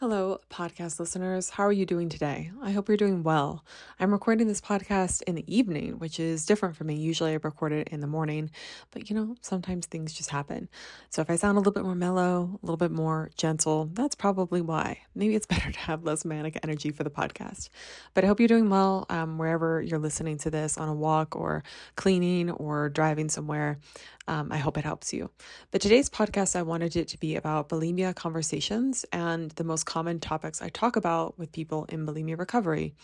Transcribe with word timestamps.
Hello, 0.00 0.38
podcast 0.48 1.00
listeners. 1.00 1.50
How 1.50 1.64
are 1.64 1.72
you 1.72 1.84
doing 1.84 2.08
today? 2.08 2.52
I 2.62 2.70
hope 2.70 2.86
you're 2.86 2.96
doing 2.96 3.24
well. 3.24 3.64
I'm 3.98 4.12
recording 4.12 4.46
this 4.46 4.60
podcast 4.60 5.24
in 5.24 5.34
the 5.34 5.44
evening, 5.52 5.98
which 5.98 6.20
is 6.20 6.46
different 6.46 6.76
for 6.76 6.84
me. 6.84 6.94
Usually 6.94 7.32
I 7.32 7.38
record 7.42 7.72
it 7.72 7.88
in 7.88 7.98
the 7.98 8.06
morning, 8.06 8.52
but 8.92 9.10
you 9.10 9.16
know, 9.16 9.34
sometimes 9.40 9.86
things 9.86 10.12
just 10.12 10.30
happen. 10.30 10.68
So 11.10 11.20
if 11.20 11.28
I 11.28 11.34
sound 11.34 11.56
a 11.56 11.58
little 11.58 11.72
bit 11.72 11.82
more 11.82 11.96
mellow, 11.96 12.60
a 12.62 12.64
little 12.64 12.76
bit 12.76 12.92
more 12.92 13.32
gentle, 13.36 13.90
that's 13.92 14.14
probably 14.14 14.60
why. 14.60 14.98
Maybe 15.16 15.34
it's 15.34 15.46
better 15.48 15.72
to 15.72 15.78
have 15.80 16.04
less 16.04 16.24
manic 16.24 16.60
energy 16.62 16.92
for 16.92 17.02
the 17.02 17.10
podcast. 17.10 17.68
But 18.14 18.22
I 18.22 18.28
hope 18.28 18.38
you're 18.38 18.46
doing 18.46 18.70
well 18.70 19.04
um, 19.10 19.36
wherever 19.36 19.82
you're 19.82 19.98
listening 19.98 20.38
to 20.38 20.50
this 20.52 20.78
on 20.78 20.88
a 20.88 20.94
walk 20.94 21.34
or 21.34 21.64
cleaning 21.96 22.52
or 22.52 22.88
driving 22.88 23.28
somewhere. 23.28 23.80
Um, 24.28 24.52
I 24.52 24.58
hope 24.58 24.76
it 24.76 24.84
helps 24.84 25.12
you. 25.14 25.30
But 25.70 25.80
today's 25.80 26.10
podcast, 26.10 26.54
I 26.54 26.60
wanted 26.60 26.96
it 26.96 27.08
to 27.08 27.18
be 27.18 27.34
about 27.36 27.70
bulimia 27.70 28.14
conversations 28.14 29.06
and 29.10 29.50
the 29.52 29.64
most 29.64 29.86
common 29.86 30.20
topics 30.20 30.60
I 30.60 30.68
talk 30.68 30.96
about 30.96 31.38
with 31.38 31.50
people 31.50 31.86
in 31.86 32.04
bulimia 32.06 32.38
recovery. 32.38 32.94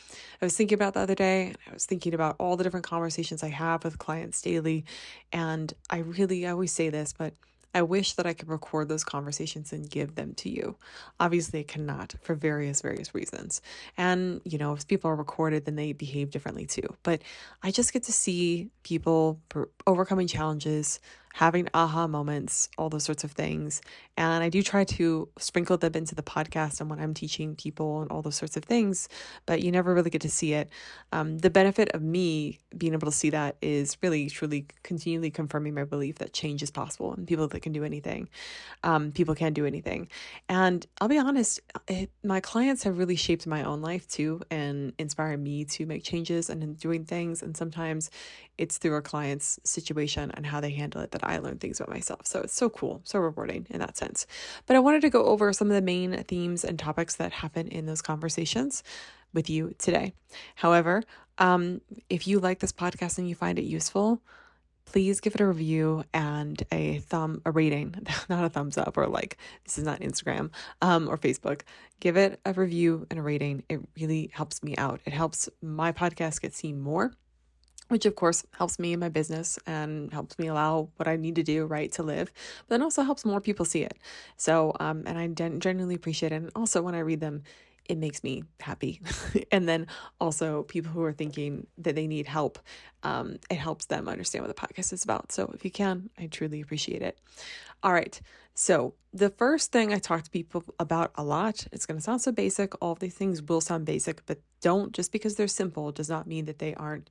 I 0.42 0.44
was 0.44 0.54
thinking 0.54 0.76
about 0.76 0.92
the 0.92 1.00
other 1.00 1.14
day, 1.14 1.54
I 1.66 1.72
was 1.72 1.86
thinking 1.86 2.12
about 2.12 2.36
all 2.38 2.58
the 2.58 2.62
different 2.62 2.84
conversations 2.84 3.42
I 3.42 3.48
have 3.48 3.84
with 3.84 3.98
clients 3.98 4.42
daily. 4.42 4.84
And 5.32 5.72
I 5.88 5.98
really, 5.98 6.46
I 6.46 6.50
always 6.50 6.72
say 6.72 6.90
this, 6.90 7.14
but 7.16 7.32
I 7.74 7.82
wish 7.82 8.12
that 8.14 8.26
I 8.26 8.32
could 8.32 8.48
record 8.48 8.88
those 8.88 9.04
conversations 9.04 9.72
and 9.72 9.90
give 9.90 10.14
them 10.14 10.34
to 10.34 10.48
you. 10.48 10.76
Obviously, 11.18 11.60
I 11.60 11.64
cannot 11.64 12.14
for 12.22 12.34
various, 12.34 12.80
various 12.80 13.14
reasons. 13.14 13.60
And, 13.96 14.40
you 14.44 14.58
know, 14.58 14.72
if 14.72 14.86
people 14.86 15.10
are 15.10 15.16
recorded, 15.16 15.64
then 15.64 15.74
they 15.74 15.92
behave 15.92 16.30
differently 16.30 16.66
too. 16.66 16.86
But 17.02 17.22
I 17.62 17.72
just 17.72 17.92
get 17.92 18.04
to 18.04 18.12
see 18.12 18.70
people 18.84 19.40
overcoming 19.86 20.28
challenges, 20.28 21.00
having 21.34 21.68
aha 21.74 22.06
moments, 22.06 22.68
all 22.78 22.88
those 22.88 23.02
sorts 23.02 23.24
of 23.24 23.32
things. 23.32 23.82
And 24.16 24.44
I 24.44 24.48
do 24.48 24.62
try 24.62 24.84
to 24.84 25.28
sprinkle 25.36 25.76
them 25.76 25.94
into 25.94 26.14
the 26.14 26.22
podcast 26.22 26.80
and 26.80 26.88
when 26.88 27.00
I'm 27.00 27.12
teaching 27.12 27.56
people 27.56 28.02
and 28.02 28.10
all 28.12 28.22
those 28.22 28.36
sorts 28.36 28.56
of 28.56 28.62
things, 28.62 29.08
but 29.44 29.60
you 29.60 29.72
never 29.72 29.92
really 29.92 30.10
get 30.10 30.20
to 30.20 30.30
see 30.30 30.52
it. 30.52 30.70
Um, 31.10 31.38
the 31.38 31.50
benefit 31.50 31.88
of 31.88 32.02
me 32.02 32.60
being 32.78 32.92
able 32.92 33.10
to 33.10 33.16
see 33.16 33.30
that 33.30 33.56
is 33.60 33.98
really, 34.00 34.30
truly 34.30 34.66
continually 34.84 35.32
confirming 35.32 35.74
my 35.74 35.82
belief 35.82 36.18
that 36.18 36.32
change 36.32 36.62
is 36.62 36.70
possible 36.70 37.12
and 37.12 37.26
people 37.26 37.48
that 37.48 37.62
can 37.62 37.72
do 37.72 37.82
anything, 37.82 38.28
um, 38.84 39.10
people 39.10 39.34
can 39.34 39.52
do 39.52 39.66
anything. 39.66 40.06
And 40.48 40.86
I'll 41.00 41.08
be 41.08 41.18
honest, 41.18 41.60
it, 41.88 42.10
my 42.22 42.38
clients 42.38 42.84
have 42.84 42.96
really 42.96 43.16
shaped 43.16 43.44
my 43.44 43.64
own 43.64 43.82
life 43.82 44.06
too 44.06 44.40
and 44.52 44.92
inspired 45.00 45.40
me 45.40 45.64
to 45.64 45.84
make 45.84 46.04
changes 46.04 46.48
and 46.48 46.62
in 46.62 46.74
doing 46.74 47.04
things. 47.04 47.42
And 47.42 47.56
sometimes 47.56 48.08
it's 48.56 48.78
through 48.78 48.94
a 48.94 49.02
client's 49.02 49.58
situation 49.64 50.30
and 50.34 50.46
how 50.46 50.60
they 50.60 50.70
handle 50.70 51.00
it 51.00 51.10
that 51.10 51.23
I 51.26 51.38
learn 51.38 51.58
things 51.58 51.80
about 51.80 51.92
myself. 51.92 52.26
So 52.26 52.40
it's 52.40 52.54
so 52.54 52.70
cool, 52.70 53.00
so 53.04 53.18
rewarding 53.18 53.66
in 53.70 53.80
that 53.80 53.96
sense. 53.96 54.26
But 54.66 54.76
I 54.76 54.80
wanted 54.80 55.02
to 55.02 55.10
go 55.10 55.24
over 55.24 55.52
some 55.52 55.68
of 55.68 55.74
the 55.74 55.82
main 55.82 56.24
themes 56.24 56.64
and 56.64 56.78
topics 56.78 57.16
that 57.16 57.32
happen 57.32 57.68
in 57.68 57.86
those 57.86 58.02
conversations 58.02 58.82
with 59.32 59.50
you 59.50 59.74
today. 59.78 60.14
However, 60.54 61.02
um, 61.38 61.80
if 62.08 62.26
you 62.26 62.38
like 62.38 62.60
this 62.60 62.72
podcast 62.72 63.18
and 63.18 63.28
you 63.28 63.34
find 63.34 63.58
it 63.58 63.64
useful, 63.64 64.22
please 64.86 65.20
give 65.20 65.34
it 65.34 65.40
a 65.40 65.46
review 65.46 66.04
and 66.12 66.62
a 66.70 66.98
thumb, 67.00 67.42
a 67.44 67.50
rating, 67.50 67.94
not 68.28 68.44
a 68.44 68.48
thumbs 68.48 68.78
up 68.78 68.96
or 68.96 69.06
like, 69.06 69.38
this 69.64 69.78
is 69.78 69.84
not 69.84 70.00
Instagram 70.00 70.50
um, 70.82 71.08
or 71.08 71.18
Facebook. 71.18 71.62
Give 72.00 72.16
it 72.16 72.40
a 72.44 72.52
review 72.52 73.06
and 73.10 73.18
a 73.18 73.22
rating. 73.22 73.64
It 73.68 73.80
really 73.98 74.30
helps 74.32 74.62
me 74.62 74.76
out. 74.76 75.00
It 75.04 75.12
helps 75.12 75.48
my 75.62 75.92
podcast 75.92 76.40
get 76.40 76.54
seen 76.54 76.80
more 76.80 77.12
which 77.88 78.06
of 78.06 78.16
course 78.16 78.44
helps 78.56 78.78
me 78.78 78.92
in 78.92 79.00
my 79.00 79.08
business 79.08 79.58
and 79.66 80.12
helps 80.12 80.38
me 80.38 80.48
allow 80.48 80.88
what 80.96 81.08
I 81.08 81.16
need 81.16 81.36
to 81.36 81.42
do 81.42 81.66
right 81.66 81.90
to 81.92 82.02
live, 82.02 82.32
but 82.66 82.74
then 82.74 82.82
also 82.82 83.02
helps 83.02 83.24
more 83.24 83.40
people 83.40 83.64
see 83.64 83.82
it. 83.82 83.96
So, 84.36 84.74
um, 84.80 85.04
and 85.06 85.18
I 85.18 85.26
genuinely 85.28 85.94
appreciate 85.94 86.32
it. 86.32 86.36
And 86.36 86.50
also 86.54 86.82
when 86.82 86.94
I 86.94 87.00
read 87.00 87.20
them, 87.20 87.42
it 87.86 87.98
makes 87.98 88.24
me 88.24 88.44
happy. 88.60 89.00
and 89.52 89.68
then 89.68 89.86
also 90.20 90.62
people 90.64 90.90
who 90.90 91.02
are 91.02 91.12
thinking 91.12 91.66
that 91.78 91.94
they 91.94 92.06
need 92.06 92.26
help, 92.26 92.58
um, 93.02 93.36
it 93.50 93.56
helps 93.56 93.86
them 93.86 94.08
understand 94.08 94.44
what 94.44 94.54
the 94.54 94.66
podcast 94.66 94.92
is 94.92 95.04
about. 95.04 95.32
So 95.32 95.50
if 95.54 95.64
you 95.64 95.70
can, 95.70 96.08
I 96.18 96.26
truly 96.26 96.60
appreciate 96.60 97.02
it. 97.02 97.18
All 97.82 97.92
right. 97.92 98.18
So 98.54 98.94
the 99.12 99.30
first 99.30 99.72
thing 99.72 99.92
I 99.92 99.98
talk 99.98 100.22
to 100.22 100.30
people 100.30 100.64
about 100.78 101.12
a 101.16 101.24
lot, 101.24 101.66
it's 101.72 101.86
going 101.86 101.98
to 101.98 102.02
sound 102.02 102.22
so 102.22 102.32
basic. 102.32 102.72
All 102.82 102.94
these 102.94 103.14
things 103.14 103.42
will 103.42 103.60
sound 103.60 103.84
basic, 103.84 104.24
but 104.26 104.38
don't 104.60 104.92
just 104.92 105.12
because 105.12 105.34
they're 105.34 105.48
simple 105.48 105.92
does 105.92 106.08
not 106.08 106.26
mean 106.26 106.46
that 106.46 106.58
they 106.58 106.74
aren't 106.74 107.10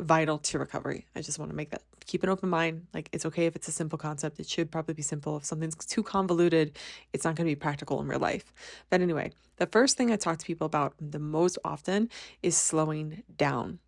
vital 0.00 0.38
to 0.38 0.58
recovery. 0.58 1.06
I 1.14 1.22
just 1.22 1.38
want 1.38 1.50
to 1.50 1.56
make 1.56 1.70
that 1.70 1.82
keep 2.06 2.22
an 2.22 2.28
open 2.28 2.48
mind. 2.48 2.86
Like 2.94 3.08
it's 3.12 3.26
okay 3.26 3.46
if 3.46 3.54
it's 3.54 3.68
a 3.68 3.72
simple 3.72 3.98
concept. 3.98 4.40
It 4.40 4.48
should 4.48 4.70
probably 4.70 4.94
be 4.94 5.02
simple. 5.02 5.36
If 5.36 5.44
something's 5.44 5.76
too 5.76 6.02
convoluted, 6.02 6.76
it's 7.12 7.24
not 7.24 7.36
going 7.36 7.46
to 7.46 7.50
be 7.50 7.56
practical 7.56 8.00
in 8.00 8.08
real 8.08 8.18
life. 8.18 8.52
But 8.90 9.00
anyway, 9.00 9.32
the 9.56 9.66
first 9.66 9.96
thing 9.96 10.10
I 10.10 10.16
talk 10.16 10.38
to 10.38 10.46
people 10.46 10.66
about 10.66 10.94
the 11.00 11.18
most 11.18 11.58
often 11.64 12.08
is 12.42 12.56
slowing 12.56 13.22
down 13.36 13.78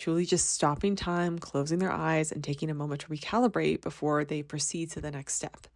truly 0.00 0.24
just 0.24 0.50
stopping 0.50 0.96
time, 0.96 1.38
closing 1.38 1.78
their 1.78 1.92
eyes, 1.92 2.32
and 2.32 2.42
taking 2.42 2.70
a 2.70 2.74
moment 2.74 3.02
to 3.02 3.06
recalibrate 3.08 3.82
before 3.82 4.24
they 4.24 4.42
proceed 4.42 4.90
to 4.90 5.00
the 5.00 5.10
next 5.10 5.34
step. 5.34 5.66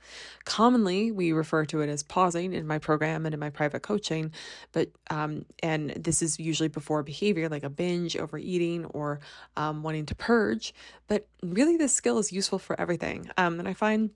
Commonly, 0.45 1.13
we 1.13 1.33
refer 1.33 1.65
to 1.67 1.83
it 1.83 1.89
as 1.89 2.03
pausing 2.03 2.53
in 2.53 2.67
my 2.67 2.79
program 2.79 3.27
and 3.27 3.35
in 3.35 3.39
my 3.39 3.51
private 3.51 3.83
coaching, 3.83 4.33
but 4.73 4.91
um, 5.11 5.45
and 5.63 5.91
this 5.91 6.23
is 6.23 6.41
usually 6.41 6.69
before 6.69 7.03
behavior 7.03 7.49
like 7.49 7.63
a 7.63 7.71
binge, 7.71 8.17
overeating, 8.17 8.87
or 8.87 9.21
um, 9.57 9.83
wanting 9.83 10.07
to 10.07 10.15
purge. 10.15 10.75
But 11.07 11.29
really, 11.43 11.77
this 11.77 11.93
skill 11.93 12.19
is 12.19 12.33
useful 12.33 12.59
for 12.59 12.81
everything. 12.81 13.31
Um, 13.37 13.61
and 13.61 13.69
I 13.69 13.75
find 13.75 14.11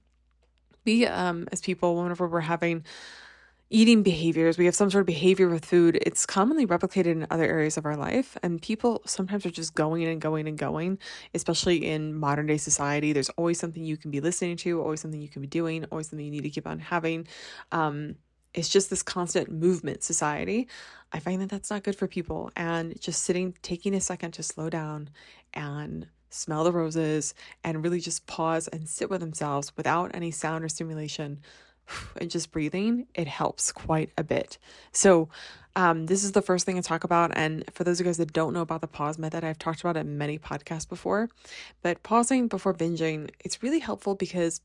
we 0.84 1.06
um, 1.06 1.47
as 1.52 1.60
people, 1.60 1.97
whenever 2.02 2.26
we're 2.26 2.41
having 2.41 2.84
eating 3.70 4.02
behaviors, 4.02 4.56
we 4.56 4.64
have 4.64 4.74
some 4.74 4.90
sort 4.90 5.02
of 5.02 5.06
behavior 5.06 5.48
with 5.48 5.64
food, 5.64 5.96
it's 6.02 6.24
commonly 6.24 6.66
replicated 6.66 7.06
in 7.06 7.26
other 7.30 7.44
areas 7.44 7.76
of 7.76 7.84
our 7.84 7.96
life. 7.96 8.36
And 8.42 8.60
people 8.62 9.02
sometimes 9.04 9.44
are 9.44 9.50
just 9.50 9.74
going 9.74 10.04
and 10.04 10.20
going 10.20 10.48
and 10.48 10.56
going, 10.56 10.98
especially 11.34 11.84
in 11.84 12.14
modern 12.14 12.46
day 12.46 12.56
society. 12.56 13.12
There's 13.12 13.28
always 13.30 13.58
something 13.58 13.84
you 13.84 13.96
can 13.96 14.10
be 14.10 14.20
listening 14.20 14.56
to, 14.58 14.80
always 14.80 15.00
something 15.00 15.20
you 15.20 15.28
can 15.28 15.42
be 15.42 15.48
doing, 15.48 15.84
always 15.86 16.08
something 16.08 16.24
you 16.24 16.32
need 16.32 16.44
to 16.44 16.50
keep 16.50 16.66
on 16.66 16.78
having. 16.78 17.26
Um, 17.72 18.16
it's 18.54 18.70
just 18.70 18.88
this 18.88 19.02
constant 19.02 19.50
movement 19.50 20.02
society. 20.02 20.68
I 21.12 21.20
find 21.20 21.40
that 21.42 21.50
that's 21.50 21.70
not 21.70 21.82
good 21.82 21.96
for 21.96 22.06
people. 22.06 22.50
And 22.56 22.98
just 23.00 23.22
sitting, 23.24 23.54
taking 23.62 23.94
a 23.94 24.00
second 24.00 24.32
to 24.32 24.42
slow 24.42 24.70
down 24.70 25.10
and 25.52 26.08
smell 26.30 26.64
the 26.64 26.72
roses 26.72 27.34
and 27.64 27.82
really 27.82 28.00
just 28.00 28.26
pause 28.26 28.68
and 28.68 28.88
sit 28.88 29.10
with 29.10 29.20
themselves 29.20 29.72
without 29.76 30.10
any 30.14 30.30
sound 30.30 30.64
or 30.64 30.68
stimulation 30.68 31.40
and 32.21 32.31
just 32.31 32.53
breathing, 32.53 33.06
it 33.15 33.26
helps 33.26 33.72
quite 33.72 34.10
a 34.16 34.25
bit. 34.25 34.59
So, 34.93 35.28
um, 35.76 36.06
this 36.06 36.25
is 36.25 36.32
the 36.32 36.43
first 36.43 36.66
thing 36.66 36.76
I 36.76 36.81
talk 36.81 37.04
about. 37.04 37.31
And 37.37 37.65
for 37.72 37.84
those 37.84 38.00
of 38.00 38.06
you 38.06 38.10
guys 38.10 38.16
that 38.16 38.32
don't 38.32 38.53
know 38.53 38.62
about 38.62 38.81
the 38.81 38.88
pause 38.88 39.16
method, 39.16 39.44
I've 39.44 39.60
talked 39.60 39.81
about 39.81 39.97
it 39.97 40.00
in 40.00 40.19
many 40.19 40.37
podcasts 40.37 40.88
before. 40.88 41.28
But 41.82 42.03
pausing 42.03 42.48
before 42.48 42.75
binging, 42.75 43.31
it's 43.44 43.62
really 43.62 43.78
helpful 43.78 44.16
because 44.16 44.60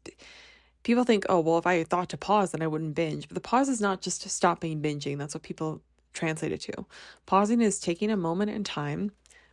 people 0.81 1.03
think, 1.03 1.25
oh, 1.29 1.39
well, 1.39 1.59
if 1.59 1.67
I 1.67 1.83
thought 1.83 2.09
to 2.09 2.17
pause, 2.17 2.51
then 2.51 2.63
I 2.63 2.67
wouldn't 2.67 2.95
binge. 2.95 3.27
But 3.27 3.35
the 3.35 3.41
pause 3.41 3.69
is 3.69 3.79
not 3.79 4.01
just 4.01 4.27
stopping 4.27 4.81
binging. 4.81 5.19
That's 5.19 5.35
what 5.35 5.43
people 5.43 5.81
translate 6.13 6.51
it 6.51 6.61
to. 6.61 6.85
Pausing 7.27 7.61
is 7.61 7.79
taking 7.79 8.09
a 8.09 8.17
moment 8.17 8.49
in 8.49 8.63
time 8.63 9.11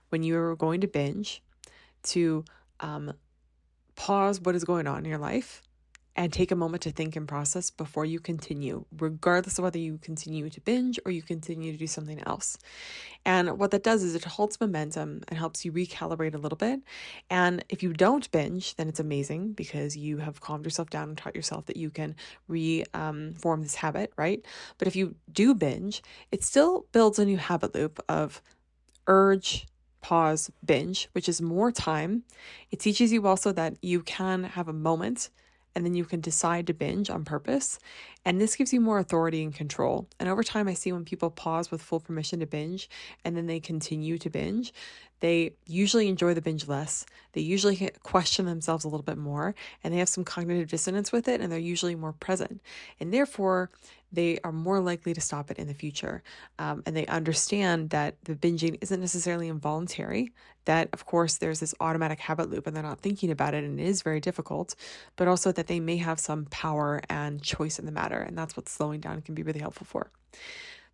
when 0.08 0.22
you're 0.22 0.56
going 0.56 0.80
to 0.80 0.88
binge 0.88 1.42
to 2.02 2.44
um, 2.80 3.12
pause 3.96 4.40
what 4.40 4.54
is 4.54 4.64
going 4.64 4.86
on 4.86 5.04
in 5.04 5.10
your 5.10 5.18
life 5.18 5.62
and 6.16 6.32
take 6.32 6.50
a 6.50 6.56
moment 6.56 6.82
to 6.82 6.90
think 6.90 7.16
and 7.16 7.28
process 7.28 7.70
before 7.70 8.04
you 8.04 8.18
continue, 8.18 8.84
regardless 8.98 9.58
of 9.58 9.64
whether 9.64 9.78
you 9.78 9.98
continue 9.98 10.50
to 10.50 10.60
binge 10.60 10.98
or 11.04 11.12
you 11.12 11.22
continue 11.22 11.72
to 11.72 11.78
do 11.78 11.86
something 11.86 12.22
else. 12.26 12.58
And 13.24 13.58
what 13.58 13.70
that 13.70 13.84
does 13.84 14.02
is 14.02 14.14
it 14.14 14.24
holds 14.24 14.60
momentum 14.60 15.22
and 15.28 15.38
helps 15.38 15.64
you 15.64 15.72
recalibrate 15.72 16.34
a 16.34 16.38
little 16.38 16.56
bit. 16.56 16.80
And 17.28 17.64
if 17.68 17.82
you 17.82 17.92
don't 17.92 18.30
binge, 18.30 18.74
then 18.76 18.88
it's 18.88 19.00
amazing 19.00 19.52
because 19.52 19.96
you 19.96 20.18
have 20.18 20.40
calmed 20.40 20.64
yourself 20.64 20.90
down 20.90 21.10
and 21.10 21.18
taught 21.18 21.36
yourself 21.36 21.66
that 21.66 21.76
you 21.76 21.90
can 21.90 22.16
reform 22.48 23.34
um, 23.44 23.62
this 23.62 23.76
habit, 23.76 24.12
right? 24.16 24.44
But 24.78 24.88
if 24.88 24.96
you 24.96 25.14
do 25.32 25.54
binge, 25.54 26.02
it 26.32 26.42
still 26.42 26.86
builds 26.92 27.18
a 27.18 27.24
new 27.24 27.38
habit 27.38 27.74
loop 27.74 28.02
of 28.08 28.42
urge, 29.06 29.66
pause, 30.00 30.50
binge, 30.64 31.08
which 31.12 31.28
is 31.28 31.40
more 31.42 31.70
time. 31.70 32.24
It 32.70 32.80
teaches 32.80 33.12
you 33.12 33.26
also 33.26 33.52
that 33.52 33.76
you 33.82 34.02
can 34.02 34.44
have 34.44 34.68
a 34.68 34.72
moment 34.72 35.30
and 35.74 35.84
then 35.84 35.94
you 35.94 36.04
can 36.04 36.20
decide 36.20 36.66
to 36.66 36.74
binge 36.74 37.10
on 37.10 37.24
purpose. 37.24 37.78
And 38.24 38.40
this 38.40 38.56
gives 38.56 38.72
you 38.72 38.80
more 38.80 38.98
authority 38.98 39.42
and 39.42 39.54
control. 39.54 40.08
And 40.18 40.28
over 40.28 40.42
time, 40.42 40.68
I 40.68 40.74
see 40.74 40.92
when 40.92 41.04
people 41.04 41.30
pause 41.30 41.70
with 41.70 41.82
full 41.82 42.00
permission 42.00 42.40
to 42.40 42.46
binge 42.46 42.88
and 43.24 43.36
then 43.36 43.46
they 43.46 43.60
continue 43.60 44.18
to 44.18 44.30
binge, 44.30 44.72
they 45.20 45.52
usually 45.66 46.08
enjoy 46.08 46.34
the 46.34 46.42
binge 46.42 46.66
less. 46.66 47.06
They 47.32 47.40
usually 47.42 47.90
question 48.02 48.46
themselves 48.46 48.84
a 48.84 48.88
little 48.88 49.04
bit 49.04 49.18
more 49.18 49.54
and 49.84 49.94
they 49.94 49.98
have 49.98 50.08
some 50.08 50.24
cognitive 50.24 50.68
dissonance 50.68 51.12
with 51.12 51.28
it 51.28 51.40
and 51.40 51.52
they're 51.52 51.58
usually 51.58 51.94
more 51.94 52.12
present. 52.12 52.60
And 52.98 53.12
therefore, 53.12 53.70
they 54.12 54.38
are 54.44 54.52
more 54.52 54.80
likely 54.80 55.14
to 55.14 55.20
stop 55.20 55.50
it 55.50 55.58
in 55.58 55.66
the 55.66 55.74
future. 55.74 56.22
Um, 56.58 56.82
and 56.86 56.96
they 56.96 57.06
understand 57.06 57.90
that 57.90 58.16
the 58.24 58.34
binging 58.34 58.78
isn't 58.80 59.00
necessarily 59.00 59.48
involuntary, 59.48 60.32
that 60.64 60.88
of 60.92 61.06
course 61.06 61.38
there's 61.38 61.60
this 61.60 61.74
automatic 61.80 62.20
habit 62.20 62.50
loop 62.50 62.66
and 62.66 62.74
they're 62.74 62.82
not 62.82 63.00
thinking 63.00 63.30
about 63.30 63.54
it 63.54 63.64
and 63.64 63.78
it 63.78 63.86
is 63.86 64.02
very 64.02 64.20
difficult, 64.20 64.74
but 65.16 65.28
also 65.28 65.52
that 65.52 65.66
they 65.66 65.80
may 65.80 65.96
have 65.96 66.18
some 66.18 66.46
power 66.46 67.00
and 67.08 67.42
choice 67.42 67.78
in 67.78 67.86
the 67.86 67.92
matter. 67.92 68.20
And 68.20 68.36
that's 68.36 68.56
what 68.56 68.68
slowing 68.68 69.00
down 69.00 69.22
can 69.22 69.34
be 69.34 69.42
really 69.42 69.60
helpful 69.60 69.86
for. 69.86 70.10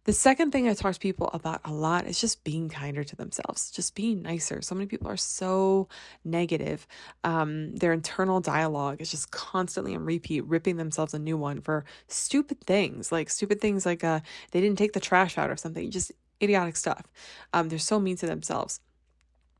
The 0.07 0.13
second 0.13 0.53
thing 0.53 0.69
I 0.69 0.75
talk 0.75 0.95
to 0.95 1.01
people 1.01 1.31
about 1.33 1.61
a 1.65 1.73
lot 1.73 2.07
is 2.07 2.21
just 2.21 2.45
being 2.45 2.69
kinder 2.69 3.03
to 3.03 3.17
themselves, 3.17 3.73
just 3.73 3.97
being 3.97 4.23
nicer. 4.23 4.63
So 4.63 4.77
many 4.77 4.87
people 4.87 5.11
are 5.11 5.17
so 5.17 5.89
negative. 6.25 6.87
Um, 7.25 7.75
their 7.75 7.93
internal 7.93 8.39
dialogue 8.39 9.01
is 9.01 9.11
just 9.11 9.33
constantly 9.33 9.97
on 9.97 10.05
repeat, 10.05 10.45
ripping 10.45 10.77
themselves 10.77 11.13
a 11.13 11.19
new 11.19 11.37
one 11.37 11.61
for 11.61 11.85
stupid 12.07 12.61
things, 12.61 13.11
like 13.11 13.29
stupid 13.29 13.61
things 13.61 13.85
like 13.85 14.05
uh, 14.05 14.21
they 14.53 14.61
didn't 14.61 14.79
take 14.79 14.93
the 14.93 15.01
trash 15.01 15.37
out 15.39 15.51
or 15.51 15.57
something, 15.57 15.91
just 15.91 16.13
idiotic 16.41 16.77
stuff. 16.77 17.03
Um, 17.53 17.69
they're 17.69 17.81
so 17.81 17.99
mean 17.99 18.17
to 18.19 18.27
themselves 18.27 18.79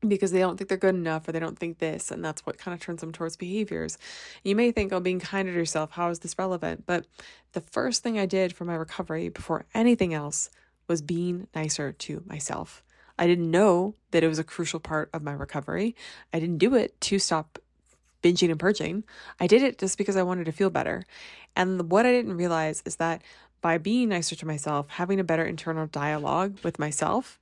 because 0.05 0.31
they 0.31 0.39
don't 0.39 0.57
think 0.57 0.69
they're 0.69 0.77
good 0.77 0.95
enough 0.95 1.27
or 1.27 1.31
they 1.31 1.39
don't 1.39 1.57
think 1.57 1.79
this 1.79 2.11
and 2.11 2.23
that's 2.23 2.45
what 2.45 2.57
kind 2.57 2.73
of 2.73 2.79
turns 2.79 3.01
them 3.01 3.11
towards 3.11 3.35
behaviors. 3.35 3.97
You 4.43 4.55
may 4.55 4.71
think 4.71 4.93
oh 4.93 4.99
being 4.99 5.19
kinder 5.19 5.51
to 5.51 5.57
yourself 5.57 5.91
how 5.91 6.09
is 6.09 6.19
this 6.19 6.37
relevant? 6.37 6.85
But 6.85 7.05
the 7.53 7.61
first 7.61 8.03
thing 8.03 8.19
i 8.19 8.25
did 8.25 8.53
for 8.53 8.65
my 8.65 8.75
recovery 8.75 9.29
before 9.29 9.65
anything 9.73 10.13
else 10.13 10.49
was 10.87 11.01
being 11.01 11.47
nicer 11.55 11.91
to 11.91 12.23
myself. 12.25 12.83
I 13.19 13.25
didn't 13.25 13.49
know 13.49 13.95
that 14.11 14.23
it 14.23 14.27
was 14.27 14.39
a 14.39 14.43
crucial 14.43 14.79
part 14.79 15.09
of 15.13 15.23
my 15.23 15.33
recovery. 15.33 15.95
I 16.31 16.39
didn't 16.39 16.59
do 16.59 16.75
it 16.75 16.99
to 17.01 17.17
stop 17.17 17.57
binging 18.21 18.51
and 18.51 18.59
purging. 18.59 19.03
I 19.39 19.47
did 19.47 19.63
it 19.63 19.79
just 19.79 19.97
because 19.97 20.15
i 20.15 20.23
wanted 20.23 20.45
to 20.45 20.51
feel 20.51 20.69
better. 20.69 21.03
And 21.55 21.91
what 21.91 22.05
i 22.05 22.11
didn't 22.11 22.37
realize 22.37 22.83
is 22.85 22.97
that 22.97 23.21
by 23.61 23.77
being 23.77 24.09
nicer 24.09 24.35
to 24.35 24.45
myself 24.45 24.87
having 24.89 25.19
a 25.19 25.23
better 25.23 25.43
internal 25.43 25.87
dialogue 25.87 26.59
with 26.63 26.77
myself 26.77 27.39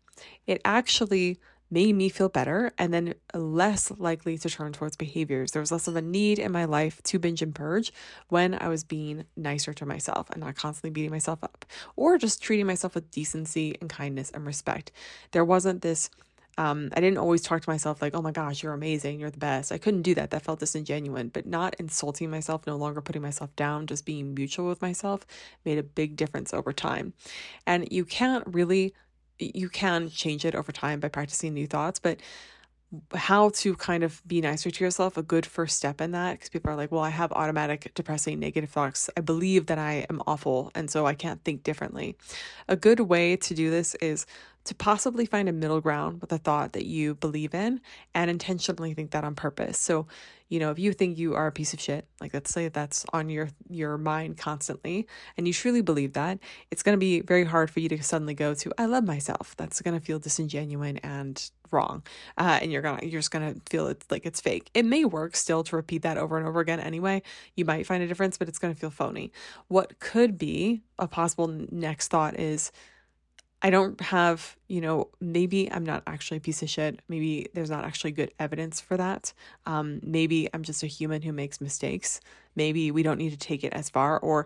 it 0.48 0.62
actually 0.64 1.40
made 1.72 1.96
me 1.96 2.10
feel 2.10 2.30
better 2.30 2.72
and 2.78 2.94
then 2.94 3.16
less 3.34 3.92
likely 3.98 4.38
to 4.38 4.50
turn 4.50 4.72
towards 4.74 4.96
behaviors. 4.96 5.52
There 5.52 5.62
was 5.62 5.72
less 5.72 5.88
of 5.88 5.96
a 5.96 6.02
need 6.02 6.40
in 6.40 6.52
my 6.52 6.66
life 6.66 7.02
to 7.04 7.20
binge 7.20 7.42
and 7.42 7.54
purge 7.56 7.92
when 8.30 8.54
I 8.62 8.68
was 8.68 8.84
being 8.84 9.26
nicer 9.36 9.74
to 9.74 9.86
myself 9.86 10.30
and 10.30 10.42
not 10.42 10.56
constantly 10.56 10.92
beating 10.92 11.12
myself 11.12 11.44
up 11.44 11.66
or 11.96 12.18
just 12.18 12.42
treating 12.42 12.68
myself 12.68 12.96
with 12.96 13.12
decency 13.12 13.76
and 13.82 13.90
kindness 13.90 14.32
and 14.32 14.46
respect. 14.46 14.92
There 15.32 15.46
wasn't 15.46 15.82
this. 15.82 16.10
Um, 16.58 16.90
I 16.96 17.02
didn't 17.02 17.18
always 17.18 17.42
talk 17.42 17.62
to 17.64 17.70
myself 17.70 18.02
like, 18.02 18.16
oh 18.16 18.22
my 18.22 18.32
gosh, 18.32 18.64
you're 18.64 18.72
amazing, 18.72 19.20
you're 19.20 19.30
the 19.30 19.38
best. 19.38 19.74
I 19.74 19.78
couldn't 19.78 20.04
do 20.04 20.16
that. 20.16 20.30
That 20.30 20.42
felt 20.42 20.62
disingenuous, 20.62 21.28
but 21.34 21.46
not 21.46 21.76
insulting 21.80 22.30
myself, 22.30 22.66
no 22.66 22.78
longer 22.78 23.02
putting 23.02 23.22
myself 23.22 23.54
down, 23.58 23.88
just 23.88 24.06
being 24.06 24.34
mutual 24.34 24.70
with 24.70 24.82
myself 24.82 25.26
made 25.66 25.78
a 25.78 25.84
big 25.84 26.16
difference 26.16 26.54
over 26.54 26.72
time. 26.72 27.14
And 27.68 27.92
you 27.92 28.06
can't 28.06 28.46
really 28.48 28.94
you 29.40 29.70
can 29.70 30.10
change 30.10 30.46
it 30.46 30.56
over 30.56 30.72
time 30.72 31.00
by 31.00 31.10
practicing 31.10 31.54
new 31.54 31.68
thoughts, 31.68 32.00
but 32.00 32.20
how 33.14 33.50
to 33.50 33.76
kind 33.76 34.04
of 34.04 34.22
be 34.26 34.42
nicer 34.42 34.72
to 34.72 34.84
yourself, 34.84 35.18
a 35.18 35.24
good 35.24 35.46
first 35.46 35.76
step 35.78 36.00
in 36.00 36.12
that, 36.12 36.34
because 36.34 36.50
people 36.50 36.72
are 36.72 36.76
like, 36.76 36.92
well, 36.92 37.02
I 37.02 37.10
have 37.10 37.32
automatic 37.32 37.92
depressing 37.94 38.40
negative 38.40 38.70
thoughts. 38.70 39.10
I 39.18 39.22
believe 39.22 39.66
that 39.68 39.78
I 39.78 40.06
am 40.10 40.22
awful, 40.28 40.72
and 40.76 40.90
so 40.90 41.06
I 41.06 41.14
can't 41.14 41.44
think 41.44 41.64
differently. 41.64 42.16
A 42.68 42.76
good 42.76 43.02
way 43.02 43.36
to 43.38 43.54
do 43.54 43.70
this 43.70 43.96
is 43.96 44.26
to 44.66 44.76
possibly 44.76 45.26
find 45.26 45.50
a 45.50 45.54
middle 45.54 45.82
ground 45.82 46.22
with 46.22 46.32
a 46.32 46.38
thought 46.38 46.74
that 46.74 46.86
you 46.86 47.16
believe 47.16 47.54
in 47.54 47.82
and 48.14 48.32
intentionally 48.32 48.94
think 48.94 49.12
that 49.12 49.24
on 49.24 49.36
purpose. 49.36 49.78
So, 49.78 50.08
you 50.48 50.60
know, 50.60 50.72
if 50.72 50.78
you 50.78 50.94
think 50.94 51.18
you 51.18 51.34
are 51.34 51.48
a 51.48 51.52
piece 51.52 51.74
of 51.74 51.80
shit, 51.80 52.08
like 52.22 52.34
let's 52.34 52.52
say 52.52 52.68
that's 52.68 53.06
on 53.14 53.30
your 53.30 53.50
your 53.70 53.98
mind 53.98 54.38
constantly 54.38 55.08
and 55.38 55.48
you 55.48 55.54
truly 55.54 55.82
believe 55.82 56.14
that, 56.14 56.40
it's 56.70 56.84
going 56.84 56.94
to 56.94 57.00
be 57.00 57.22
very 57.22 57.46
hard 57.46 57.72
for 57.72 57.80
you 57.80 57.90
to 57.90 58.04
suddenly 58.04 58.34
go 58.34 58.54
to 58.54 58.72
I 58.78 58.86
love 58.86 59.06
myself. 59.06 59.56
That's 59.58 59.82
going 59.82 60.00
to 60.00 60.06
feel 60.06 60.20
disingenuous 60.20 61.00
and 61.04 61.52
wrong. 61.72 62.04
Uh, 62.38 62.60
and 62.62 62.72
you're 62.72 62.82
to 62.82 63.06
you're 63.06 63.22
just 63.22 63.32
to 63.32 63.60
feel 63.70 63.88
it's 63.88 64.06
like 64.12 64.26
it's 64.26 64.40
fake. 64.40 64.70
It 64.74 64.86
may 64.86 65.04
work 65.04 65.36
still 65.36 65.64
to 65.64 65.76
repeat 65.76 66.04
that 66.04 66.18
over 66.18 66.38
and 66.38 66.48
over 66.48 66.60
again 66.60 66.80
anyway. 66.80 67.24
You 67.56 67.66
might 67.66 67.88
find 67.88 68.04
a 68.04 68.08
difference, 68.08 68.38
but 68.38 68.48
it's 68.48 68.60
going 68.60 68.74
to 68.74 68.80
feel 68.80 68.92
phony. 68.92 69.32
What 69.68 70.00
could 70.00 70.38
be 70.38 70.84
a 71.00 71.08
possible 71.08 71.48
next 71.48 72.10
thought 72.10 72.40
is 72.40 72.72
I 73.62 73.70
don't 73.70 74.00
have, 74.02 74.56
you 74.68 74.82
know, 74.82 75.10
maybe 75.20 75.72
I'm 75.72 75.86
not 75.86 76.04
actually 76.06 76.38
a 76.38 76.42
piece 76.42 76.62
of 76.62 76.70
shit. 76.70 77.00
Maybe 77.08 77.48
there's 77.54 77.70
not 77.70 77.86
actually 77.86 78.12
good 78.12 78.32
evidence 78.40 78.80
for 78.80 78.98
that. 78.98 79.34
Um, 79.66 80.00
maybe 80.04 80.50
I'm 80.54 80.64
just 80.64 80.84
a 80.84 80.88
human 80.88 81.22
who 81.22 81.34
makes 81.34 81.62
mistakes. 81.62 82.20
Maybe 82.56 82.92
we 82.92 83.02
don't 83.02 83.18
need 83.18 83.32
to 83.32 83.38
take 83.38 83.64
it 83.64 83.74
as 83.74 83.90
far. 83.90 84.20
Or 84.20 84.46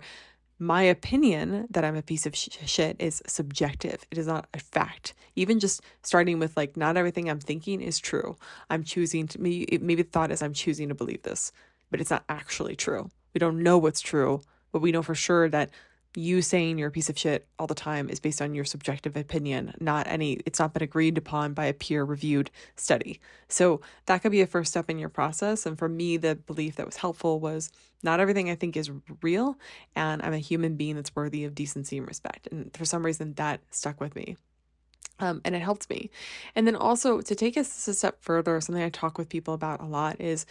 my 0.57 0.83
opinion 0.83 1.67
that 1.71 1.83
I'm 1.83 1.95
a 1.95 2.01
piece 2.01 2.25
of 2.25 2.35
sh- 2.35 2.49
shit 2.65 2.97
is 2.99 3.21
subjective. 3.25 4.05
It 4.11 4.17
is 4.17 4.27
not 4.27 4.47
a 4.53 4.59
fact. 4.59 5.13
Even 5.35 5.59
just 5.59 5.81
starting 6.01 6.39
with 6.39 6.55
like, 6.55 6.77
not 6.77 6.95
everything 6.95 7.29
I'm 7.29 7.39
thinking 7.39 7.81
is 7.81 7.99
true. 7.99 8.37
I'm 8.69 8.83
choosing 8.83 9.27
to, 9.29 9.41
maybe, 9.41 9.79
maybe 9.81 10.03
the 10.03 10.09
thought 10.09 10.31
is 10.31 10.41
I'm 10.41 10.53
choosing 10.53 10.89
to 10.89 10.95
believe 10.95 11.23
this, 11.23 11.51
but 11.91 11.99
it's 11.99 12.11
not 12.11 12.23
actually 12.29 12.75
true. 12.75 13.09
We 13.33 13.39
don't 13.39 13.63
know 13.63 13.77
what's 13.77 14.01
true, 14.01 14.41
but 14.71 14.81
we 14.81 14.91
know 14.91 15.01
for 15.01 15.15
sure 15.15 15.49
that 15.49 15.71
you 16.15 16.41
saying 16.41 16.77
you're 16.77 16.87
a 16.87 16.91
piece 16.91 17.09
of 17.09 17.17
shit 17.17 17.47
all 17.59 17.67
the 17.67 17.75
time 17.75 18.09
is 18.09 18.19
based 18.19 18.41
on 18.41 18.55
your 18.55 18.65
subjective 18.65 19.15
opinion, 19.15 19.73
not 19.79 20.07
any, 20.07 20.33
it's 20.45 20.59
not 20.59 20.73
been 20.73 20.81
agreed 20.81 21.17
upon 21.17 21.53
by 21.53 21.65
a 21.65 21.73
peer 21.73 22.03
reviewed 22.03 22.49
study. 22.75 23.19
So 23.47 23.81
that 24.07 24.21
could 24.21 24.31
be 24.31 24.41
a 24.41 24.47
first 24.47 24.71
step 24.71 24.89
in 24.89 24.97
your 24.97 25.09
process. 25.09 25.65
And 25.65 25.77
for 25.77 25.87
me, 25.87 26.17
the 26.17 26.35
belief 26.35 26.77
that 26.77 26.85
was 26.85 26.97
helpful 26.97 27.39
was 27.39 27.71
not 28.01 28.19
everything 28.19 28.49
I 28.49 28.55
think 28.55 28.75
is 28.75 28.89
real, 29.21 29.57
and 29.95 30.21
I'm 30.21 30.33
a 30.33 30.39
human 30.39 30.75
being 30.75 30.95
that's 30.95 31.15
worthy 31.15 31.43
of 31.43 31.53
decency 31.53 31.97
and 31.97 32.07
respect. 32.07 32.47
And 32.51 32.75
for 32.75 32.85
some 32.85 33.05
reason, 33.05 33.33
that 33.33 33.61
stuck 33.69 33.99
with 33.99 34.15
me. 34.15 34.37
Um, 35.19 35.41
and 35.43 35.53
it 35.53 35.61
helped 35.61 35.89
me. 35.89 36.09
And 36.55 36.65
then 36.65 36.75
also 36.75 37.19
to 37.21 37.35
take 37.35 37.57
us 37.57 37.87
a 37.87 37.93
step 37.93 38.17
further, 38.21 38.59
something 38.61 38.83
I 38.83 38.89
talk 38.89 39.17
with 39.17 39.27
people 39.27 39.53
about 39.53 39.81
a 39.81 39.85
lot 39.85 40.19
is 40.21 40.45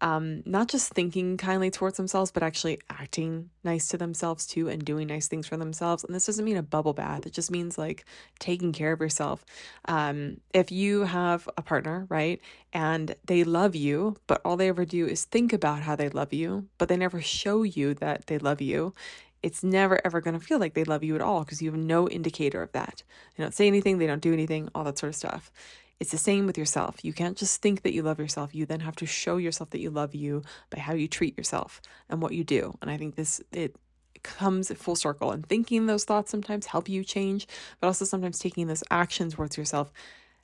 um, 0.00 0.42
not 0.46 0.68
just 0.68 0.92
thinking 0.92 1.36
kindly 1.36 1.70
towards 1.70 1.96
themselves, 1.96 2.30
but 2.30 2.42
actually 2.42 2.80
acting 2.88 3.50
nice 3.64 3.88
to 3.88 3.96
themselves 3.96 4.46
too 4.46 4.68
and 4.68 4.84
doing 4.84 5.08
nice 5.08 5.28
things 5.28 5.46
for 5.46 5.56
themselves. 5.56 6.04
And 6.04 6.14
this 6.14 6.26
doesn't 6.26 6.44
mean 6.44 6.56
a 6.56 6.62
bubble 6.62 6.92
bath, 6.92 7.26
it 7.26 7.32
just 7.32 7.50
means 7.50 7.76
like 7.78 8.04
taking 8.38 8.72
care 8.72 8.92
of 8.92 9.00
yourself. 9.00 9.44
Um, 9.86 10.40
if 10.54 10.70
you 10.70 11.02
have 11.02 11.48
a 11.56 11.62
partner, 11.62 12.06
right, 12.08 12.40
and 12.72 13.14
they 13.24 13.44
love 13.44 13.74
you, 13.74 14.16
but 14.26 14.40
all 14.44 14.56
they 14.56 14.68
ever 14.68 14.84
do 14.84 15.06
is 15.06 15.24
think 15.24 15.52
about 15.52 15.82
how 15.82 15.96
they 15.96 16.08
love 16.08 16.32
you, 16.32 16.66
but 16.78 16.88
they 16.88 16.96
never 16.96 17.20
show 17.20 17.62
you 17.62 17.94
that 17.94 18.26
they 18.26 18.38
love 18.38 18.60
you, 18.60 18.94
it's 19.42 19.62
never 19.62 20.00
ever 20.04 20.20
going 20.20 20.38
to 20.38 20.44
feel 20.44 20.58
like 20.58 20.74
they 20.74 20.84
love 20.84 21.04
you 21.04 21.14
at 21.14 21.20
all 21.20 21.40
because 21.44 21.62
you 21.62 21.70
have 21.70 21.78
no 21.78 22.08
indicator 22.08 22.62
of 22.62 22.72
that. 22.72 23.02
They 23.36 23.42
don't 23.44 23.54
say 23.54 23.66
anything, 23.66 23.98
they 23.98 24.06
don't 24.06 24.22
do 24.22 24.32
anything, 24.32 24.68
all 24.74 24.84
that 24.84 24.98
sort 24.98 25.10
of 25.10 25.16
stuff. 25.16 25.52
It's 26.00 26.12
the 26.12 26.18
same 26.18 26.46
with 26.46 26.56
yourself. 26.56 27.04
You 27.04 27.12
can't 27.12 27.36
just 27.36 27.60
think 27.60 27.82
that 27.82 27.92
you 27.92 28.02
love 28.02 28.20
yourself. 28.20 28.54
You 28.54 28.66
then 28.66 28.80
have 28.80 28.96
to 28.96 29.06
show 29.06 29.36
yourself 29.36 29.70
that 29.70 29.80
you 29.80 29.90
love 29.90 30.14
you 30.14 30.42
by 30.70 30.78
how 30.78 30.94
you 30.94 31.08
treat 31.08 31.36
yourself 31.36 31.80
and 32.08 32.22
what 32.22 32.32
you 32.32 32.44
do. 32.44 32.76
And 32.80 32.90
I 32.90 32.96
think 32.96 33.16
this 33.16 33.40
it 33.52 33.74
comes 34.22 34.72
full 34.72 34.96
circle 34.96 35.30
and 35.32 35.46
thinking 35.46 35.86
those 35.86 36.04
thoughts 36.04 36.30
sometimes 36.30 36.66
help 36.66 36.88
you 36.88 37.04
change, 37.04 37.46
but 37.80 37.88
also 37.88 38.04
sometimes 38.04 38.38
taking 38.38 38.66
those 38.66 38.84
actions 38.90 39.34
towards 39.34 39.56
yourself 39.56 39.92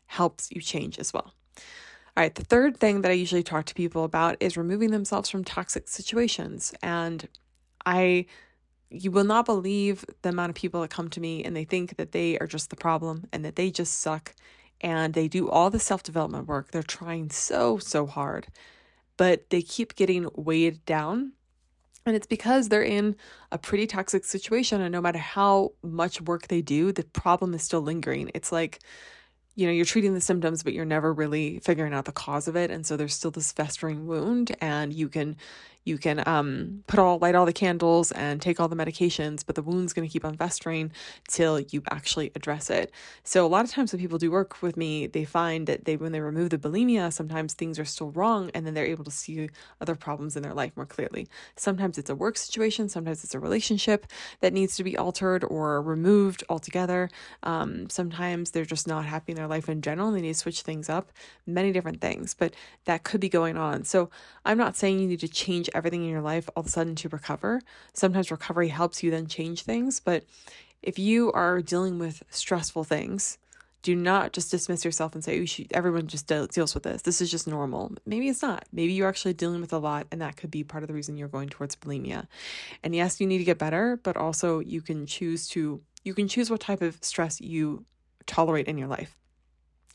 helps 0.06 0.50
you 0.50 0.60
change 0.60 0.98
as 0.98 1.12
well. 1.12 1.34
All 2.16 2.22
right, 2.22 2.34
the 2.34 2.44
third 2.44 2.76
thing 2.78 3.02
that 3.02 3.10
I 3.10 3.14
usually 3.14 3.42
talk 3.42 3.64
to 3.66 3.74
people 3.74 4.04
about 4.04 4.36
is 4.38 4.56
removing 4.56 4.90
themselves 4.90 5.28
from 5.28 5.44
toxic 5.44 5.88
situations. 5.88 6.72
And 6.82 7.28
I 7.86 8.26
you 8.90 9.10
will 9.10 9.24
not 9.24 9.44
believe 9.44 10.04
the 10.22 10.28
amount 10.28 10.50
of 10.50 10.54
people 10.54 10.80
that 10.80 10.90
come 10.90 11.10
to 11.10 11.20
me 11.20 11.42
and 11.42 11.56
they 11.56 11.64
think 11.64 11.96
that 11.96 12.12
they 12.12 12.38
are 12.38 12.46
just 12.46 12.70
the 12.70 12.76
problem 12.76 13.24
and 13.32 13.44
that 13.44 13.56
they 13.56 13.70
just 13.70 13.98
suck 14.00 14.34
and 14.84 15.14
they 15.14 15.28
do 15.28 15.48
all 15.48 15.70
the 15.70 15.80
self 15.80 16.02
development 16.02 16.46
work. 16.46 16.70
They're 16.70 16.82
trying 16.82 17.30
so, 17.30 17.78
so 17.78 18.06
hard, 18.06 18.48
but 19.16 19.48
they 19.48 19.62
keep 19.62 19.96
getting 19.96 20.28
weighed 20.36 20.84
down. 20.84 21.32
And 22.06 22.14
it's 22.14 22.26
because 22.26 22.68
they're 22.68 22.82
in 22.82 23.16
a 23.50 23.56
pretty 23.56 23.86
toxic 23.86 24.24
situation. 24.24 24.82
And 24.82 24.92
no 24.92 25.00
matter 25.00 25.18
how 25.18 25.72
much 25.82 26.20
work 26.20 26.48
they 26.48 26.60
do, 26.60 26.92
the 26.92 27.02
problem 27.02 27.54
is 27.54 27.62
still 27.62 27.80
lingering. 27.80 28.30
It's 28.34 28.52
like, 28.52 28.80
you 29.54 29.66
know, 29.66 29.72
you're 29.72 29.86
treating 29.86 30.12
the 30.12 30.20
symptoms, 30.20 30.62
but 30.62 30.74
you're 30.74 30.84
never 30.84 31.14
really 31.14 31.60
figuring 31.60 31.94
out 31.94 32.04
the 32.04 32.12
cause 32.12 32.46
of 32.46 32.54
it. 32.54 32.70
And 32.70 32.86
so 32.86 32.98
there's 32.98 33.14
still 33.14 33.30
this 33.30 33.52
festering 33.52 34.06
wound, 34.06 34.54
and 34.60 34.92
you 34.92 35.08
can, 35.08 35.36
You 35.84 35.98
can 35.98 36.26
um, 36.26 36.82
put 36.86 36.98
all 36.98 37.18
light 37.18 37.34
all 37.34 37.46
the 37.46 37.52
candles 37.52 38.10
and 38.12 38.40
take 38.40 38.58
all 38.58 38.68
the 38.68 38.76
medications, 38.76 39.44
but 39.46 39.54
the 39.54 39.62
wound's 39.62 39.92
going 39.92 40.08
to 40.08 40.12
keep 40.12 40.24
on 40.24 40.36
festering 40.36 40.92
till 41.28 41.60
you 41.60 41.82
actually 41.90 42.32
address 42.34 42.70
it. 42.70 42.90
So 43.22 43.44
a 43.44 43.48
lot 43.48 43.64
of 43.64 43.70
times 43.70 43.92
when 43.92 44.00
people 44.00 44.18
do 44.18 44.30
work 44.30 44.62
with 44.62 44.76
me, 44.76 45.06
they 45.06 45.24
find 45.24 45.66
that 45.66 45.84
they 45.84 45.96
when 45.96 46.12
they 46.12 46.20
remove 46.20 46.50
the 46.50 46.58
bulimia, 46.58 47.12
sometimes 47.12 47.54
things 47.54 47.78
are 47.78 47.84
still 47.84 48.10
wrong, 48.10 48.50
and 48.54 48.66
then 48.66 48.74
they're 48.74 48.86
able 48.86 49.04
to 49.04 49.10
see 49.10 49.48
other 49.80 49.94
problems 49.94 50.36
in 50.36 50.42
their 50.42 50.54
life 50.54 50.72
more 50.76 50.86
clearly. 50.86 51.28
Sometimes 51.56 51.98
it's 51.98 52.10
a 52.10 52.14
work 52.14 52.36
situation, 52.36 52.88
sometimes 52.88 53.24
it's 53.24 53.34
a 53.34 53.40
relationship 53.40 54.06
that 54.40 54.52
needs 54.52 54.76
to 54.76 54.84
be 54.84 54.96
altered 54.96 55.44
or 55.44 55.82
removed 55.82 56.44
altogether. 56.48 57.10
Um, 57.42 57.90
sometimes 57.90 58.50
they're 58.50 58.64
just 58.64 58.86
not 58.86 59.04
happy 59.04 59.32
in 59.32 59.36
their 59.36 59.46
life 59.46 59.68
in 59.68 59.82
general, 59.82 60.08
and 60.08 60.16
they 60.16 60.22
need 60.22 60.28
to 60.28 60.38
switch 60.38 60.62
things 60.62 60.88
up. 60.88 61.12
Many 61.46 61.72
different 61.72 62.00
things, 62.00 62.34
but 62.34 62.54
that 62.84 63.04
could 63.04 63.20
be 63.20 63.28
going 63.28 63.56
on. 63.56 63.84
So 63.84 64.10
I'm 64.44 64.58
not 64.58 64.76
saying 64.76 65.00
you 65.00 65.08
need 65.08 65.20
to 65.20 65.28
change 65.28 65.68
everything 65.74 66.02
in 66.02 66.08
your 66.08 66.22
life 66.22 66.48
all 66.54 66.62
of 66.62 66.66
a 66.66 66.70
sudden 66.70 66.94
to 66.96 67.08
recover. 67.08 67.60
Sometimes 67.92 68.30
recovery 68.30 68.68
helps 68.68 69.02
you 69.02 69.10
then 69.10 69.26
change 69.26 69.62
things, 69.62 70.00
but 70.00 70.24
if 70.82 70.98
you 70.98 71.32
are 71.32 71.62
dealing 71.62 71.98
with 71.98 72.22
stressful 72.30 72.84
things, 72.84 73.38
do 73.84 73.94
not 73.94 74.32
just 74.32 74.50
dismiss 74.50 74.82
yourself 74.82 75.14
and 75.14 75.22
say, 75.22 75.40
oh, 75.40 75.44
should, 75.44 75.70
everyone 75.72 76.06
just 76.06 76.26
deals 76.26 76.74
with 76.74 76.84
this. 76.84 77.02
This 77.02 77.20
is 77.20 77.30
just 77.30 77.46
normal. 77.46 77.92
Maybe 78.06 78.28
it's 78.28 78.40
not. 78.40 78.64
Maybe 78.72 78.94
you're 78.94 79.08
actually 79.08 79.34
dealing 79.34 79.60
with 79.60 79.74
a 79.74 79.78
lot, 79.78 80.06
and 80.10 80.22
that 80.22 80.38
could 80.38 80.50
be 80.50 80.64
part 80.64 80.82
of 80.82 80.88
the 80.88 80.94
reason 80.94 81.18
you're 81.18 81.28
going 81.28 81.50
towards 81.50 81.76
bulimia. 81.76 82.26
And 82.82 82.94
yes, 82.94 83.20
you 83.20 83.26
need 83.26 83.38
to 83.38 83.44
get 83.44 83.58
better, 83.58 84.00
but 84.02 84.16
also 84.16 84.60
you 84.60 84.80
can 84.80 85.06
choose 85.06 85.46
to 85.48 85.82
you 86.02 86.14
can 86.14 86.28
choose 86.28 86.50
what 86.50 86.60
type 86.60 86.82
of 86.82 86.98
stress 87.02 87.40
you 87.40 87.84
tolerate 88.26 88.68
in 88.68 88.78
your 88.78 88.88
life. 88.88 89.18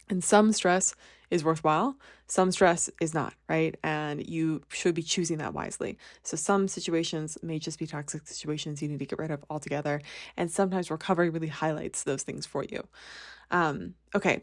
And 0.10 0.24
some 0.24 0.52
stress 0.54 0.96
is 1.30 1.44
worthwhile, 1.44 1.96
some 2.26 2.52
stress 2.52 2.90
is 3.00 3.14
not, 3.14 3.34
right? 3.48 3.76
And 3.84 4.28
you 4.28 4.64
should 4.70 4.96
be 4.96 5.04
choosing 5.04 5.38
that 5.38 5.54
wisely. 5.54 5.98
So 6.24 6.36
some 6.38 6.68
situations 6.68 7.38
may 7.44 7.60
just 7.60 7.78
be 7.78 7.86
toxic 7.86 8.28
situations 8.28 8.82
you 8.82 8.90
need 8.90 9.00
to 9.00 9.06
get 9.06 9.20
rid 9.20 9.32
of 9.32 9.44
altogether. 9.50 10.02
And 10.38 10.52
sometimes 10.52 10.90
recovery 10.90 11.30
really 11.30 11.48
highlights 11.48 12.04
those 12.04 12.24
things 12.24 12.46
for 12.48 12.64
you. 12.64 12.88
Um, 13.52 13.94
okay. 14.16 14.42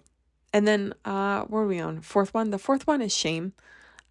And 0.52 0.66
then 0.66 0.94
uh 1.04 1.42
where 1.42 1.62
are 1.62 1.66
we 1.66 1.80
on? 1.80 2.00
Fourth 2.00 2.32
one. 2.32 2.50
The 2.50 2.58
fourth 2.58 2.86
one 2.86 3.02
is 3.02 3.14
shame. 3.14 3.52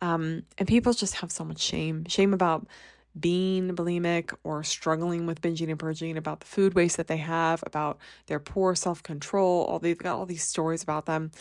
Um, 0.02 0.44
and 0.58 0.68
people 0.68 0.94
just 0.94 1.16
have 1.16 1.32
so 1.32 1.46
much 1.46 1.62
shame. 1.62 2.06
Shame 2.08 2.34
about 2.34 2.68
being 3.18 3.76
bulimic 3.76 4.34
or 4.44 4.64
struggling 4.64 5.26
with 5.26 5.42
binging 5.42 5.70
and 5.70 5.80
purging, 5.80 6.18
about 6.18 6.42
the 6.42 6.46
food 6.46 6.74
waste 6.74 6.98
that 6.98 7.08
they 7.08 7.18
have, 7.18 7.64
about 7.66 7.98
their 8.28 8.40
poor 8.40 8.76
self 8.76 9.02
control. 9.04 9.64
All 9.66 9.80
they've 9.80 9.98
got 9.98 10.18
all 10.18 10.26
these 10.26 10.44
stories 10.44 10.84
about 10.84 11.06
them. 11.06 11.32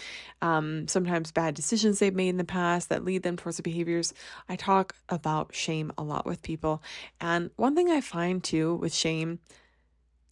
Um, 0.41 0.87
sometimes 0.89 1.33
bad 1.33 1.55
decisions 1.55 1.99
they've 1.99 2.15
made 2.15 2.29
in 2.29 2.37
the 2.37 2.45
past 2.45 2.89
that 2.89 3.05
lead 3.05 3.23
them 3.23 3.37
towards 3.37 3.57
the 3.57 3.63
behaviors. 3.63 4.15
I 4.49 4.57
talk 4.57 4.95
about 5.09 5.55
shame 5.55 5.93
a 5.99 6.03
lot 6.03 6.27
with 6.27 6.43
people, 6.43 6.83
and 7.21 7.51
one 7.57 7.75
thing 7.75 7.91
I 7.91 8.01
find 8.01 8.43
too 8.43 8.77
with 8.77 8.95
shame. 8.95 9.41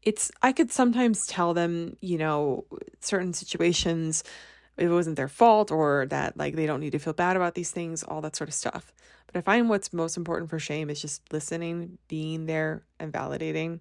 It's, 0.03 0.33
I 0.43 0.51
could 0.51 0.73
sometimes 0.73 1.25
tell 1.29 1.55
them, 1.55 1.97
you 2.01 2.19
know, 2.19 2.65
certain 2.99 3.33
situations, 3.33 4.25
it 4.77 4.89
wasn't 4.89 5.17
their 5.17 5.29
fault 5.29 5.71
or 5.71 6.07
that 6.07 6.37
like 6.37 6.55
they 6.55 6.67
don't 6.67 6.81
need 6.81 6.93
to 6.93 6.99
feel 6.99 7.13
bad 7.13 7.37
about 7.37 7.55
these 7.55 7.71
things, 7.71 8.03
all 8.03 8.21
that 8.23 8.37
sort 8.37 8.49
of 8.49 8.55
stuff. 8.55 8.93
But 9.27 9.39
I 9.39 9.43
find 9.43 9.69
what's 9.69 9.93
most 9.93 10.17
important 10.17 10.51
for 10.51 10.59
shame 10.59 10.91
is 10.91 11.01
just 11.01 11.33
listening, 11.33 11.99
being 12.09 12.47
there, 12.47 12.83
and 12.99 13.13
validating, 13.13 13.81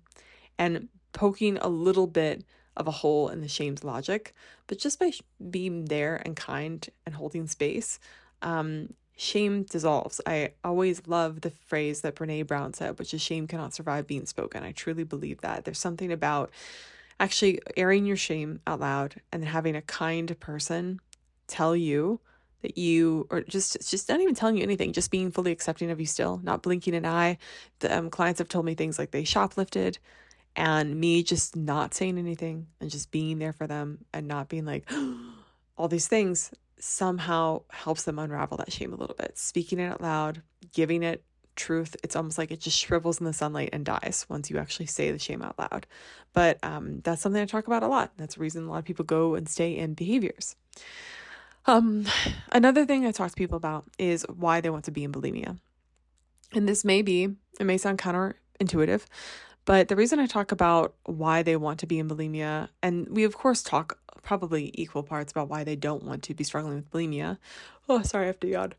and 0.57 0.87
poking 1.13 1.57
a 1.57 1.67
little 1.67 2.07
bit 2.07 2.43
of 2.77 2.87
a 2.87 2.91
hole 2.91 3.29
in 3.29 3.41
the 3.41 3.47
shame's 3.47 3.83
logic. 3.83 4.33
But 4.67 4.79
just 4.79 4.99
by 4.99 5.11
being 5.49 5.85
there 5.85 6.21
and 6.25 6.35
kind 6.35 6.87
and 7.05 7.15
holding 7.15 7.47
space, 7.47 7.99
um, 8.41 8.93
shame 9.17 9.63
dissolves. 9.63 10.21
I 10.25 10.53
always 10.63 11.05
love 11.05 11.41
the 11.41 11.51
phrase 11.51 12.01
that 12.01 12.15
Brene 12.15 12.47
Brown 12.47 12.73
said, 12.73 12.97
which 12.97 13.13
is 13.13 13.21
shame 13.21 13.47
cannot 13.47 13.73
survive 13.73 14.07
being 14.07 14.25
spoken. 14.25 14.63
I 14.63 14.71
truly 14.71 15.03
believe 15.03 15.41
that. 15.41 15.65
There's 15.65 15.79
something 15.79 16.11
about 16.11 16.49
actually 17.21 17.59
airing 17.77 18.05
your 18.05 18.17
shame 18.17 18.59
out 18.65 18.79
loud 18.79 19.21
and 19.31 19.45
having 19.45 19.75
a 19.75 19.81
kind 19.83 20.37
person 20.39 20.99
tell 21.47 21.75
you 21.75 22.19
that 22.63 22.77
you 22.77 23.27
or 23.29 23.41
just 23.41 23.89
just 23.89 24.09
not 24.09 24.19
even 24.19 24.33
telling 24.33 24.57
you 24.57 24.63
anything 24.63 24.91
just 24.91 25.11
being 25.11 25.31
fully 25.31 25.51
accepting 25.51 25.91
of 25.91 25.99
you 25.99 26.05
still 26.05 26.41
not 26.43 26.63
blinking 26.63 26.95
an 26.95 27.05
eye. 27.05 27.37
The 27.79 27.95
um, 27.95 28.09
clients 28.09 28.39
have 28.39 28.49
told 28.49 28.65
me 28.65 28.73
things 28.73 28.97
like 28.97 29.11
they 29.11 29.23
shoplifted 29.23 29.99
and 30.55 30.99
me 30.99 31.21
just 31.21 31.55
not 31.55 31.93
saying 31.93 32.17
anything 32.17 32.67
and 32.79 32.89
just 32.89 33.11
being 33.11 33.37
there 33.37 33.53
for 33.53 33.67
them 33.67 33.99
and 34.13 34.27
not 34.27 34.49
being 34.49 34.65
like 34.65 34.89
all 35.77 35.87
these 35.87 36.07
things 36.07 36.51
somehow 36.79 37.61
helps 37.69 38.03
them 38.03 38.17
unravel 38.17 38.57
that 38.57 38.71
shame 38.71 38.93
a 38.93 38.97
little 38.97 39.15
bit. 39.15 39.37
Speaking 39.37 39.79
it 39.79 39.91
out 39.91 40.01
loud 40.01 40.41
giving 40.73 41.03
it 41.03 41.23
truth 41.55 41.95
it's 42.03 42.15
almost 42.15 42.37
like 42.37 42.51
it 42.51 42.59
just 42.59 42.77
shrivels 42.77 43.19
in 43.19 43.25
the 43.25 43.33
sunlight 43.33 43.69
and 43.73 43.85
dies 43.85 44.25
once 44.29 44.49
you 44.49 44.57
actually 44.57 44.85
say 44.85 45.11
the 45.11 45.19
shame 45.19 45.41
out 45.41 45.57
loud 45.59 45.85
but 46.33 46.57
um, 46.63 47.01
that's 47.03 47.21
something 47.21 47.41
i 47.41 47.45
talk 47.45 47.67
about 47.67 47.83
a 47.83 47.87
lot 47.87 48.11
that's 48.17 48.35
the 48.35 48.41
reason 48.41 48.65
a 48.65 48.69
lot 48.69 48.79
of 48.79 48.85
people 48.85 49.05
go 49.05 49.35
and 49.35 49.49
stay 49.49 49.75
in 49.75 49.93
behaviors 49.93 50.55
um, 51.65 52.05
another 52.51 52.85
thing 52.85 53.05
I 53.05 53.11
talk 53.11 53.29
to 53.29 53.35
people 53.35 53.57
about 53.57 53.85
is 53.99 54.25
why 54.33 54.61
they 54.61 54.69
want 54.69 54.85
to 54.85 54.91
be 54.91 55.03
in 55.03 55.11
bulimia. 55.11 55.59
And 56.53 56.67
this 56.67 56.83
may 56.83 57.01
be, 57.01 57.35
it 57.59 57.65
may 57.65 57.77
sound 57.77 57.99
counterintuitive, 57.99 59.05
but 59.65 59.87
the 59.87 59.95
reason 59.95 60.19
I 60.19 60.25
talk 60.25 60.51
about 60.51 60.95
why 61.05 61.43
they 61.43 61.55
want 61.55 61.79
to 61.79 61.85
be 61.85 61.99
in 61.99 62.09
bulimia, 62.09 62.69
and 62.81 63.07
we 63.09 63.23
of 63.23 63.37
course 63.37 63.61
talk 63.61 63.99
probably 64.23 64.71
equal 64.73 65.03
parts 65.03 65.31
about 65.31 65.49
why 65.49 65.63
they 65.63 65.75
don't 65.75 66.03
want 66.03 66.23
to 66.23 66.33
be 66.33 66.43
struggling 66.43 66.75
with 66.75 66.91
bulimia. 66.91 67.37
Oh, 67.87 68.01
sorry, 68.01 68.25
I 68.25 68.27
have 68.27 68.39
to 68.41 68.47
yawn. 68.47 68.73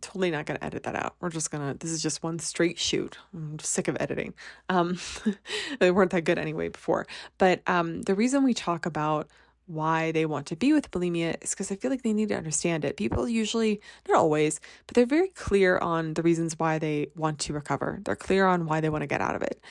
Totally 0.00 0.30
not 0.30 0.46
gonna 0.46 0.58
edit 0.62 0.84
that 0.84 0.96
out. 0.96 1.14
We're 1.20 1.30
just 1.30 1.50
gonna. 1.50 1.74
This 1.74 1.90
is 1.90 2.02
just 2.02 2.22
one 2.22 2.38
straight 2.38 2.78
shoot. 2.78 3.18
I'm 3.34 3.58
sick 3.58 3.88
of 3.88 3.96
editing. 4.00 4.34
Um, 4.68 4.98
they 5.80 5.90
weren't 5.90 6.10
that 6.12 6.24
good 6.24 6.38
anyway 6.38 6.68
before. 6.68 7.06
But 7.38 7.62
um, 7.66 8.02
the 8.02 8.14
reason 8.14 8.44
we 8.44 8.54
talk 8.54 8.86
about 8.86 9.28
why 9.66 10.10
they 10.10 10.26
want 10.26 10.46
to 10.46 10.56
be 10.56 10.72
with 10.72 10.90
bulimia 10.90 11.36
is 11.42 11.50
because 11.50 11.70
I 11.70 11.76
feel 11.76 11.90
like 11.90 12.02
they 12.02 12.12
need 12.12 12.30
to 12.30 12.36
understand 12.36 12.84
it. 12.84 12.96
People 12.96 13.28
usually, 13.28 13.80
not 14.08 14.18
always, 14.18 14.60
but 14.86 14.94
they're 14.94 15.06
very 15.06 15.28
clear 15.28 15.78
on 15.78 16.14
the 16.14 16.22
reasons 16.22 16.58
why 16.58 16.78
they 16.78 17.08
want 17.14 17.38
to 17.40 17.52
recover. 17.52 18.00
They're 18.04 18.16
clear 18.16 18.46
on 18.46 18.66
why 18.66 18.80
they 18.80 18.90
want 18.90 19.02
to 19.02 19.06
get 19.06 19.20
out 19.20 19.36
of 19.36 19.42
it. 19.42 19.62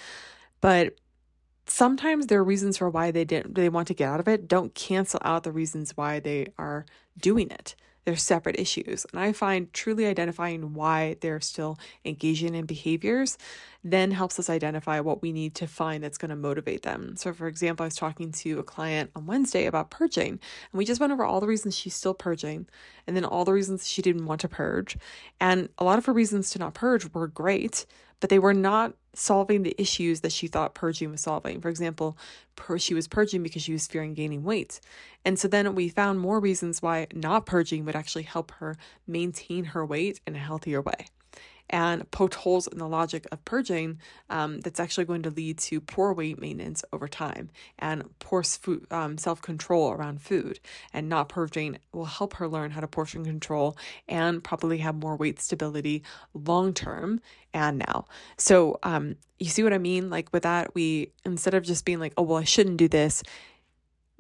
But 0.62 0.96
sometimes 1.66 2.28
their 2.28 2.44
reasons 2.44 2.78
for 2.78 2.90
why 2.90 3.12
they 3.12 3.26
didn't 3.26 3.56
they 3.56 3.70
want 3.70 3.88
to 3.88 3.94
get 3.94 4.10
out 4.10 4.20
of 4.20 4.28
it 4.28 4.48
don't 4.48 4.74
cancel 4.74 5.20
out 5.24 5.44
the 5.44 5.52
reasons 5.52 5.96
why 5.96 6.20
they 6.20 6.48
are 6.58 6.86
doing 7.18 7.52
it 7.52 7.76
they're 8.10 8.18
separate 8.18 8.60
issues. 8.60 9.06
And 9.12 9.22
I 9.22 9.34
find 9.34 9.72
truly 9.72 10.08
identifying 10.08 10.74
why 10.74 11.18
they're 11.22 11.40
still 11.40 11.78
engaging 12.04 12.56
in 12.56 12.66
behaviors 12.66 13.38
then 13.84 14.12
helps 14.12 14.38
us 14.40 14.50
identify 14.50 15.00
what 15.00 15.22
we 15.22 15.32
need 15.32 15.56
to 15.56 15.68
find 15.68 16.04
that's 16.04 16.18
going 16.18 16.30
to 16.30 16.36
motivate 16.36 16.82
them. 16.82 17.16
So, 17.16 17.32
for 17.32 17.48
example, 17.48 17.84
I 17.84 17.88
was 17.88 17.96
talking 17.96 18.32
to 18.34 18.60
a 18.60 18.64
client 18.64 19.12
on 19.16 19.26
Wednesday 19.26 19.66
about 19.66 19.90
purging, 19.90 20.32
and 20.32 20.40
we 20.74 20.86
just 20.86 21.00
went 21.00 21.14
over 21.14 21.24
all 21.24 21.40
the 21.40 21.48
reasons 21.48 21.78
she's 21.78 21.96
still 21.96 22.14
purging 22.14 22.68
and 23.08 23.16
then 23.16 23.24
all 23.24 23.46
the 23.46 23.54
reasons 23.54 23.88
she 23.88 24.02
didn't 24.02 24.26
want 24.26 24.42
to 24.42 24.50
purge. 24.50 24.98
And 25.40 25.70
a 25.78 25.84
lot 25.84 25.98
of 25.98 26.06
her 26.06 26.14
reasons 26.14 26.50
to 26.52 26.60
not 26.60 26.74
purge 26.74 27.14
were 27.14 27.28
great, 27.28 27.86
but 28.20 28.30
they 28.30 28.40
were 28.40 28.54
not 28.54 28.96
solving 29.14 29.64
the 29.64 29.76
issues 29.80 30.22
that 30.22 30.32
she 30.32 30.48
thought 30.48 30.76
purging 30.76 31.12
was 31.12 31.22
solving. 31.22 31.62
For 31.62 31.70
example, 31.70 32.18
she 32.78 32.94
was 32.94 33.08
purging 33.08 33.44
because 33.44 33.62
she 33.64 33.74
was 33.74 33.88
fearing 33.88 34.14
gaining 34.14 34.44
weight. 34.44 34.82
And 35.26 35.40
so 35.40 35.48
then 35.48 35.74
we 35.74 35.90
found 35.90 36.20
more 36.20 36.40
reasons 36.40 36.82
why 36.82 37.08
not 37.14 37.46
purging 37.46 37.86
would 37.86 37.96
actually 37.96 38.24
help 38.24 38.52
her 38.60 38.78
maintain 39.08 39.66
her 39.66 39.86
weight 39.86 40.20
in 40.28 40.36
a 40.36 40.40
healthier 40.40 40.82
way 40.82 41.08
and 41.70 42.10
poked 42.12 42.34
holes 42.34 42.68
in 42.68 42.78
the 42.80 42.88
logic 42.88 43.28
of 43.32 43.44
purging 43.46 44.00
um, 44.30 44.60
that's 44.62 44.80
actually 44.80 45.06
going 45.06 45.22
to 45.24 45.30
lead 45.30 45.58
to 45.58 45.80
poor 45.80 46.14
weight 46.14 46.40
maintenance 46.40 46.84
over 46.92 47.08
time 47.08 47.50
and 47.78 48.04
poor 48.20 48.44
food, 48.44 48.86
um, 48.92 49.18
self 49.18 49.42
control 49.42 49.92
around 49.92 50.22
food. 50.22 50.60
And 50.94 51.10
not 51.10 51.30
purging 51.30 51.78
will 51.94 52.06
help 52.06 52.34
her 52.36 52.48
learn 52.48 52.72
how 52.72 52.82
to 52.82 52.88
portion 52.88 53.24
control 53.24 53.78
and 54.08 54.44
probably 54.44 54.80
have 54.80 54.96
more 54.96 55.16
weight 55.16 55.40
stability 55.40 56.04
long 56.34 56.74
term 56.74 57.22
and 57.54 57.80
now. 57.80 58.06
So, 58.38 58.80
um, 58.84 59.16
you 59.38 59.50
see 59.50 59.64
what 59.64 59.74
I 59.74 59.78
mean? 59.78 60.10
Like 60.10 60.34
with 60.34 60.44
that, 60.44 60.74
we 60.76 61.12
instead 61.26 61.54
of 61.54 61.64
just 61.64 61.86
being 61.86 62.00
like, 62.00 62.14
oh, 62.18 62.24
well, 62.24 62.38
I 62.38 62.44
shouldn't 62.44 62.78
do 62.78 62.88
this 62.88 63.24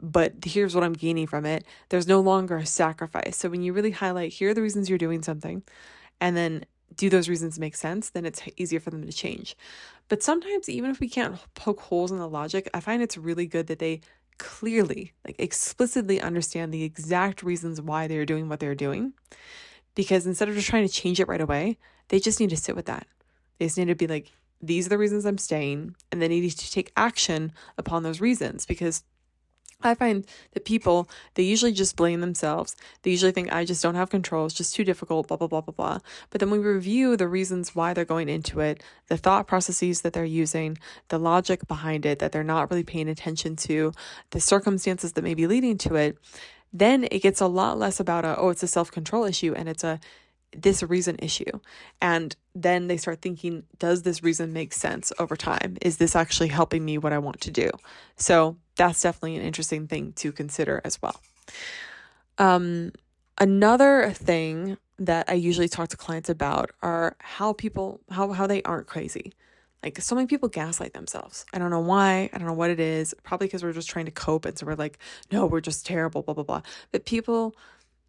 but 0.01 0.33
here's 0.45 0.73
what 0.73 0.85
I'm 0.85 0.93
gaining 0.93 1.27
from 1.27 1.45
it. 1.45 1.65
There's 1.89 2.07
no 2.07 2.21
longer 2.21 2.55
a 2.55 2.65
sacrifice. 2.65 3.35
So 3.35 3.49
when 3.49 3.61
you 3.61 3.73
really 3.73 3.91
highlight, 3.91 4.31
here 4.31 4.51
are 4.51 4.53
the 4.53 4.61
reasons 4.61 4.87
you're 4.87 4.97
doing 4.97 5.21
something, 5.21 5.61
and 6.21 6.37
then 6.37 6.63
do 6.95 7.09
those 7.09 7.29
reasons 7.29 7.59
make 7.59 7.75
sense, 7.75 8.09
then 8.09 8.25
it's 8.25 8.41
easier 8.57 8.79
for 8.79 8.89
them 8.89 9.05
to 9.05 9.11
change. 9.11 9.55
But 10.07 10.23
sometimes, 10.23 10.69
even 10.69 10.89
if 10.89 10.99
we 10.99 11.09
can't 11.09 11.37
poke 11.53 11.79
holes 11.81 12.11
in 12.11 12.17
the 12.17 12.27
logic, 12.27 12.69
I 12.73 12.79
find 12.79 13.01
it's 13.01 13.17
really 13.17 13.45
good 13.45 13.67
that 13.67 13.79
they 13.79 14.01
clearly, 14.37 15.13
like 15.25 15.35
explicitly 15.37 16.19
understand 16.19 16.73
the 16.73 16.83
exact 16.83 17.43
reasons 17.43 17.81
why 17.81 18.07
they're 18.07 18.25
doing 18.25 18.49
what 18.49 18.59
they're 18.59 18.75
doing. 18.75 19.13
Because 19.95 20.25
instead 20.25 20.49
of 20.49 20.55
just 20.55 20.67
trying 20.67 20.87
to 20.87 20.93
change 20.93 21.19
it 21.19 21.27
right 21.27 21.41
away, 21.41 21.77
they 22.07 22.19
just 22.19 22.39
need 22.39 22.49
to 22.49 22.57
sit 22.57 22.75
with 22.75 22.85
that. 22.85 23.05
They 23.59 23.65
just 23.65 23.77
need 23.77 23.87
to 23.87 23.95
be 23.95 24.07
like, 24.07 24.31
these 24.61 24.85
are 24.85 24.89
the 24.89 24.97
reasons 24.97 25.25
I'm 25.25 25.37
staying, 25.37 25.95
and 26.11 26.21
then 26.21 26.29
they 26.29 26.39
need 26.39 26.49
to 26.49 26.71
take 26.71 26.91
action 26.97 27.53
upon 27.77 28.03
those 28.03 28.19
reasons 28.19 28.65
because 28.65 29.03
I 29.81 29.95
find 29.95 30.25
that 30.51 30.65
people, 30.65 31.09
they 31.35 31.43
usually 31.43 31.71
just 31.71 31.95
blame 31.95 32.19
themselves. 32.19 32.75
They 33.03 33.11
usually 33.11 33.31
think, 33.31 33.53
I 33.53 33.63
just 33.63 33.81
don't 33.81 33.95
have 33.95 34.09
control. 34.09 34.45
It's 34.45 34.55
just 34.55 34.75
too 34.75 34.83
difficult, 34.83 35.29
blah, 35.29 35.37
blah, 35.37 35.47
blah, 35.47 35.61
blah, 35.61 35.73
blah. 35.73 35.99
But 36.31 36.39
then 36.39 36.51
we 36.51 36.57
review 36.57 37.15
the 37.15 37.29
reasons 37.29 37.73
why 37.73 37.93
they're 37.93 38.03
going 38.03 38.27
into 38.27 38.59
it, 38.59 38.83
the 39.07 39.15
thought 39.15 39.47
processes 39.47 40.01
that 40.01 40.11
they're 40.11 40.25
using, 40.25 40.77
the 41.07 41.17
logic 41.17 41.65
behind 41.67 42.05
it 42.05 42.19
that 42.19 42.33
they're 42.33 42.43
not 42.43 42.69
really 42.69 42.83
paying 42.83 43.07
attention 43.07 43.55
to, 43.55 43.93
the 44.31 44.41
circumstances 44.41 45.13
that 45.13 45.23
may 45.23 45.33
be 45.33 45.47
leading 45.47 45.77
to 45.77 45.95
it. 45.95 46.17
Then 46.73 47.07
it 47.09 47.21
gets 47.21 47.39
a 47.39 47.47
lot 47.47 47.79
less 47.79 48.01
about 48.01 48.25
a, 48.25 48.37
oh, 48.37 48.49
it's 48.49 48.63
a 48.63 48.67
self 48.67 48.91
control 48.91 49.23
issue 49.23 49.53
and 49.55 49.69
it's 49.69 49.85
a, 49.85 50.01
this 50.51 50.83
reason 50.83 51.15
issue. 51.19 51.59
And 52.01 52.35
then 52.53 52.87
they 52.87 52.97
start 52.97 53.21
thinking, 53.21 53.63
does 53.77 54.01
this 54.01 54.23
reason 54.23 54.51
make 54.51 54.73
sense 54.73 55.13
over 55.19 55.37
time? 55.37 55.77
Is 55.81 55.97
this 55.97 56.15
actually 56.15 56.49
helping 56.49 56.83
me 56.83 56.97
what 56.97 57.13
I 57.13 57.19
want 57.19 57.39
to 57.41 57.51
do? 57.51 57.69
So 58.17 58.57
that's 58.79 59.01
definitely 59.01 59.35
an 59.35 59.41
interesting 59.43 59.87
thing 59.87 60.13
to 60.13 60.31
consider 60.31 60.81
as 60.85 61.01
well. 61.01 61.19
Um, 62.37 62.93
another 63.37 64.11
thing 64.11 64.77
that 64.97 65.29
I 65.29 65.33
usually 65.33 65.67
talk 65.67 65.89
to 65.89 65.97
clients 65.97 66.29
about 66.29 66.71
are 66.81 67.17
how 67.19 67.51
people 67.53 67.99
how 68.09 68.31
how 68.31 68.47
they 68.47 68.63
aren't 68.63 68.87
crazy. 68.87 69.33
Like 69.83 69.99
so 70.01 70.15
many 70.15 70.27
people 70.27 70.47
gaslight 70.47 70.93
themselves. 70.93 71.45
I 71.53 71.59
don't 71.59 71.71
know 71.71 71.81
why. 71.81 72.29
I 72.31 72.37
don't 72.37 72.47
know 72.47 72.53
what 72.53 72.69
it 72.69 72.79
is. 72.79 73.13
Probably 73.23 73.47
because 73.47 73.63
we're 73.63 73.73
just 73.73 73.89
trying 73.89 74.05
to 74.05 74.11
cope, 74.11 74.45
and 74.45 74.57
so 74.57 74.65
we're 74.65 74.75
like, 74.75 74.97
no, 75.29 75.45
we're 75.45 75.61
just 75.61 75.85
terrible, 75.85 76.21
blah 76.21 76.33
blah 76.33 76.45
blah. 76.45 76.61
But 76.93 77.05
people 77.05 77.55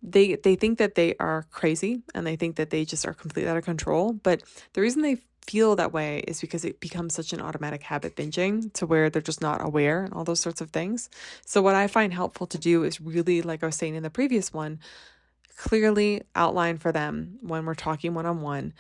they 0.03 0.37
they 0.37 0.57
think 0.57 0.79
that 0.79 0.95
they 0.95 1.15
are 1.21 1.47
crazy 1.51 2.03
and 2.15 2.27
they 2.27 2.37
think 2.37 2.57
that 2.57 2.71
they 2.71 2.85
just 2.85 3.07
are 3.07 3.15
completely 3.15 3.51
out 3.51 3.57
of 3.57 3.65
control. 3.65 4.13
But 4.13 4.43
the 4.73 4.81
reason 4.81 5.03
they 5.03 5.19
feel 5.47 5.75
that 5.77 5.93
way 5.93 6.23
is 6.29 6.41
because 6.41 6.65
it 6.65 6.81
becomes 6.81 7.15
such 7.15 7.33
an 7.33 7.41
automatic 7.41 7.83
habit 7.83 8.17
binging 8.17 8.73
to 8.75 8.87
where 8.87 9.11
they're 9.11 9.23
just 9.23 9.41
not 9.41 9.65
aware 9.65 10.05
and 10.05 10.13
all 10.15 10.25
those 10.25 10.41
sorts 10.41 10.61
of 10.61 10.71
things. 10.71 11.11
So, 11.45 11.61
what 11.63 11.75
I 11.75 11.87
find 11.87 12.15
helpful 12.15 12.47
to 12.49 12.59
do 12.59 12.85
is 12.85 13.01
really, 13.01 13.43
like 13.43 13.63
I 13.63 13.67
was 13.67 13.77
saying 13.77 13.95
in 13.95 14.03
the 14.03 14.11
previous 14.11 14.53
one, 14.53 14.79
clearly 15.57 16.23
outline 16.35 16.79
for 16.79 16.93
them 16.93 17.39
when 17.43 17.67
we're 17.67 17.75
talking 17.75 18.15
one 18.15 18.27
on 18.27 18.41
one 18.41 18.73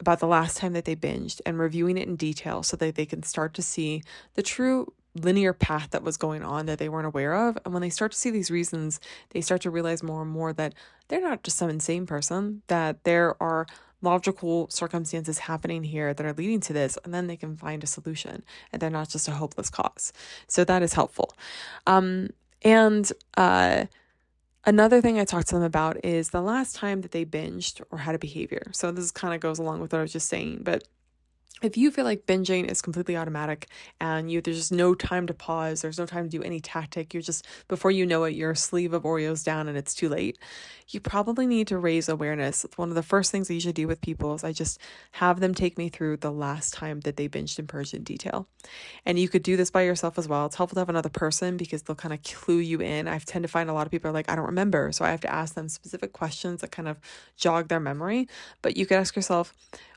about 0.00 0.18
the 0.18 0.26
last 0.26 0.56
time 0.56 0.72
that 0.72 0.84
they 0.84 0.96
binged 0.96 1.40
and 1.46 1.58
reviewing 1.58 1.96
it 1.96 2.08
in 2.08 2.16
detail 2.16 2.62
so 2.62 2.76
that 2.76 2.96
they 2.96 3.06
can 3.06 3.22
start 3.22 3.54
to 3.54 3.62
see 3.62 4.02
the 4.34 4.42
true 4.42 4.92
linear 5.14 5.52
path 5.52 5.90
that 5.90 6.02
was 6.02 6.16
going 6.16 6.42
on 6.42 6.66
that 6.66 6.78
they 6.78 6.88
weren't 6.88 7.06
aware 7.06 7.34
of. 7.34 7.58
And 7.64 7.72
when 7.72 7.82
they 7.82 7.90
start 7.90 8.12
to 8.12 8.18
see 8.18 8.30
these 8.30 8.50
reasons, 8.50 9.00
they 9.30 9.40
start 9.40 9.60
to 9.62 9.70
realize 9.70 10.02
more 10.02 10.22
and 10.22 10.30
more 10.30 10.52
that 10.52 10.74
they're 11.08 11.20
not 11.20 11.42
just 11.42 11.56
some 11.56 11.70
insane 11.70 12.06
person, 12.06 12.62
that 12.66 13.04
there 13.04 13.40
are 13.42 13.66
logical 14.02 14.68
circumstances 14.70 15.38
happening 15.38 15.84
here 15.84 16.12
that 16.12 16.26
are 16.26 16.34
leading 16.34 16.60
to 16.60 16.72
this, 16.72 16.98
and 17.04 17.14
then 17.14 17.26
they 17.26 17.36
can 17.36 17.56
find 17.56 17.82
a 17.82 17.86
solution 17.86 18.42
and 18.72 18.80
they're 18.80 18.90
not 18.90 19.08
just 19.08 19.28
a 19.28 19.32
hopeless 19.32 19.70
cause. 19.70 20.12
So 20.46 20.64
that 20.64 20.82
is 20.82 20.92
helpful. 20.92 21.34
Um, 21.86 22.30
and 22.62 23.10
uh, 23.36 23.86
another 24.64 25.00
thing 25.00 25.18
I 25.18 25.24
talked 25.24 25.48
to 25.48 25.54
them 25.54 25.64
about 25.64 26.04
is 26.04 26.30
the 26.30 26.42
last 26.42 26.76
time 26.76 27.00
that 27.00 27.12
they 27.12 27.24
binged 27.24 27.80
or 27.90 27.98
had 27.98 28.14
a 28.14 28.18
behavior. 28.18 28.70
So 28.72 28.92
this 28.92 29.10
kind 29.10 29.34
of 29.34 29.40
goes 29.40 29.58
along 29.58 29.80
with 29.80 29.92
what 29.92 30.00
I 30.00 30.02
was 30.02 30.12
just 30.12 30.28
saying, 30.28 30.60
but 30.62 30.84
if 31.62 31.76
you 31.76 31.90
feel 31.90 32.04
like 32.04 32.26
binging 32.26 32.70
is 32.70 32.82
completely 32.82 33.16
automatic 33.16 33.68
and 34.00 34.30
you 34.30 34.40
there's 34.40 34.56
just 34.56 34.72
no 34.72 34.94
time 34.94 35.26
to 35.26 35.34
pause, 35.34 35.82
there's 35.82 35.98
no 35.98 36.06
time 36.06 36.24
to 36.24 36.30
do 36.30 36.42
any 36.42 36.60
tactic, 36.60 37.14
you're 37.14 37.22
just 37.22 37.46
before 37.68 37.90
you 37.90 38.04
know 38.04 38.24
it, 38.24 38.34
your 38.34 38.54
sleeve 38.54 38.92
of 38.92 39.04
Oreos 39.04 39.44
down 39.44 39.68
and 39.68 39.78
it's 39.78 39.94
too 39.94 40.08
late, 40.08 40.38
you 40.88 41.00
probably 41.00 41.46
need 41.46 41.68
to 41.68 41.78
raise 41.78 42.08
awareness. 42.08 42.66
One 42.76 42.88
of 42.88 42.96
the 42.96 43.02
first 43.02 43.30
things 43.30 43.50
I 43.50 43.54
usually 43.54 43.72
do 43.72 43.86
with 43.86 44.00
people 44.00 44.34
is 44.34 44.44
I 44.44 44.52
just 44.52 44.78
have 45.12 45.40
them 45.40 45.54
take 45.54 45.78
me 45.78 45.88
through 45.88 46.18
the 46.18 46.32
last 46.32 46.74
time 46.74 47.00
that 47.00 47.16
they 47.16 47.28
binged 47.28 47.58
and 47.58 47.68
purged 47.68 47.94
in 47.94 48.02
detail. 48.02 48.48
And 49.06 49.18
you 49.18 49.28
could 49.28 49.42
do 49.42 49.56
this 49.56 49.70
by 49.70 49.82
yourself 49.82 50.18
as 50.18 50.28
well. 50.28 50.46
It's 50.46 50.56
helpful 50.56 50.74
to 50.74 50.80
have 50.80 50.88
another 50.88 51.08
person 51.08 51.56
because 51.56 51.82
they'll 51.82 51.96
kind 51.96 52.12
of 52.12 52.22
clue 52.22 52.58
you 52.58 52.80
in. 52.80 53.08
I 53.08 53.18
tend 53.18 53.44
to 53.44 53.48
find 53.48 53.70
a 53.70 53.72
lot 53.72 53.86
of 53.86 53.90
people 53.90 54.10
are 54.10 54.14
like, 54.14 54.30
I 54.30 54.36
don't 54.36 54.46
remember. 54.46 54.90
So 54.92 55.04
I 55.04 55.10
have 55.10 55.20
to 55.20 55.32
ask 55.32 55.54
them 55.54 55.68
specific 55.68 56.12
questions 56.12 56.60
that 56.60 56.72
kind 56.72 56.88
of 56.88 56.98
jog 57.36 57.68
their 57.68 57.80
memory. 57.80 58.28
But 58.60 58.76
you 58.76 58.86
could 58.86 58.98
ask 58.98 59.16
yourself, 59.16 59.54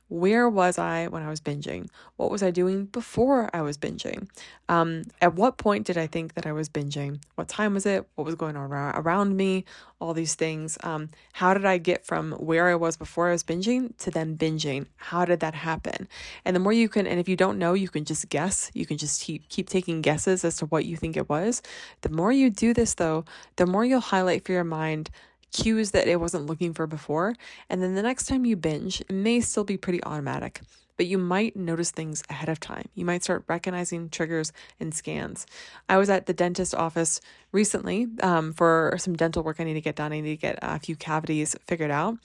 where 0.10 0.48
was 0.48 0.78
I 0.78 1.08
when 1.08 1.22
I 1.22 1.30
was 1.30 1.42
binging? 1.42 1.90
What 2.16 2.32
was 2.32 2.42
I 2.42 2.52
doing 2.52 2.86
before 2.86 3.50
I 3.54 3.62
was 3.62 3.78
binging? 3.78 4.30
Um, 4.70 5.04
at 5.22 5.36
what 5.36 5.58
point 5.58 5.86
did 5.86 5.98
I 5.98 6.08
think 6.08 6.34
that 6.36 6.46
I 6.46 6.54
was 6.54 6.70
binging? 6.70 7.20
What 7.36 7.48
time 7.50 7.74
was 7.74 7.86
it? 7.86 8.08
What 8.16 8.26
was 8.26 8.36
going 8.36 8.56
on 8.56 8.72
around 8.72 9.36
me? 9.36 9.66
All 10.00 10.14
these 10.14 10.36
things. 10.36 10.78
Um, 10.84 11.10
how 11.34 11.54
did 11.54 11.66
I 11.66 11.78
get 11.78 12.06
from 12.06 12.32
where 12.34 12.70
I 12.70 12.76
was 12.76 12.96
before 12.96 13.28
I 13.28 13.32
was 13.32 13.44
binging 13.44 13.98
to 13.98 14.12
then 14.12 14.38
binging? 14.38 14.86
How 14.96 15.26
did 15.26 15.42
that 15.42 15.56
happen? 15.56 16.08
And 16.46 16.56
the 16.56 16.60
more 16.62 16.74
you 16.74 16.88
can, 16.88 17.06
and 17.06 17.20
if 17.20 17.28
you 17.28 17.36
don't 17.36 17.58
know, 17.58 17.74
you 17.74 17.90
can 17.90 18.06
just 18.06 18.30
guess. 18.30 18.72
You 18.74 18.86
can 18.86 18.98
just 18.98 19.22
keep 19.22 19.50
keep 19.50 19.68
taking 19.68 20.02
guesses 20.02 20.46
as 20.46 20.58
to 20.58 20.66
what 20.68 20.86
you 20.86 20.96
think 20.96 21.18
it 21.18 21.28
was. 21.28 21.62
The 22.02 22.10
more 22.10 22.32
you 22.32 22.50
do 22.50 22.74
this, 22.74 22.94
though, 22.94 23.26
the 23.58 23.66
more 23.66 23.84
you'll 23.84 24.00
highlight 24.00 24.46
for 24.46 24.54
your 24.54 24.64
mind 24.64 25.10
cues 25.52 25.92
that 25.92 26.08
it 26.08 26.20
wasn't 26.20 26.46
looking 26.46 26.74
for 26.74 26.88
before. 26.88 27.36
And 27.70 27.82
then 27.82 27.96
the 27.96 28.04
next 28.04 28.26
time 28.26 28.46
you 28.46 28.56
binge, 28.56 29.02
it 29.02 29.12
may 29.12 29.40
still 29.42 29.64
be 29.64 29.78
pretty 29.78 30.04
automatic, 30.04 30.62
but 30.98 31.06
you 31.06 31.18
might 31.18 31.56
notice 31.56 31.92
things 31.92 32.24
ahead 32.30 32.50
of 32.50 32.60
time. 32.60 32.88
You 32.96 33.06
might 33.06 33.24
start 33.24 33.44
recognizing 33.48 34.10
triggers 34.10 34.52
and 34.80 34.94
scans. 34.94 35.46
I 35.88 35.98
was 35.98 36.10
at 36.10 36.26
the 36.26 36.34
dentist 36.34 36.76
office 36.76 37.22
recently 37.52 38.08
um, 38.22 38.54
for 38.54 38.96
some 38.98 39.16
dental 39.16 39.44
work 39.44 39.60
I 39.60 39.64
need 39.64 39.76
to 39.76 39.82
get 39.82 39.96
done. 39.96 40.12
I 40.12 40.20
need 40.20 40.36
to 40.36 40.42
get 40.42 40.60
a 40.62 40.80
few 40.80 40.96
cavities 40.96 41.56
figured 41.66 41.92
out. 41.92 42.18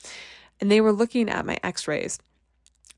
And 0.61 0.71
they 0.71 0.81
were 0.81 0.93
looking 0.93 1.29
at 1.29 1.47
my 1.47 1.59
x 1.63 1.89
rays 1.89 2.19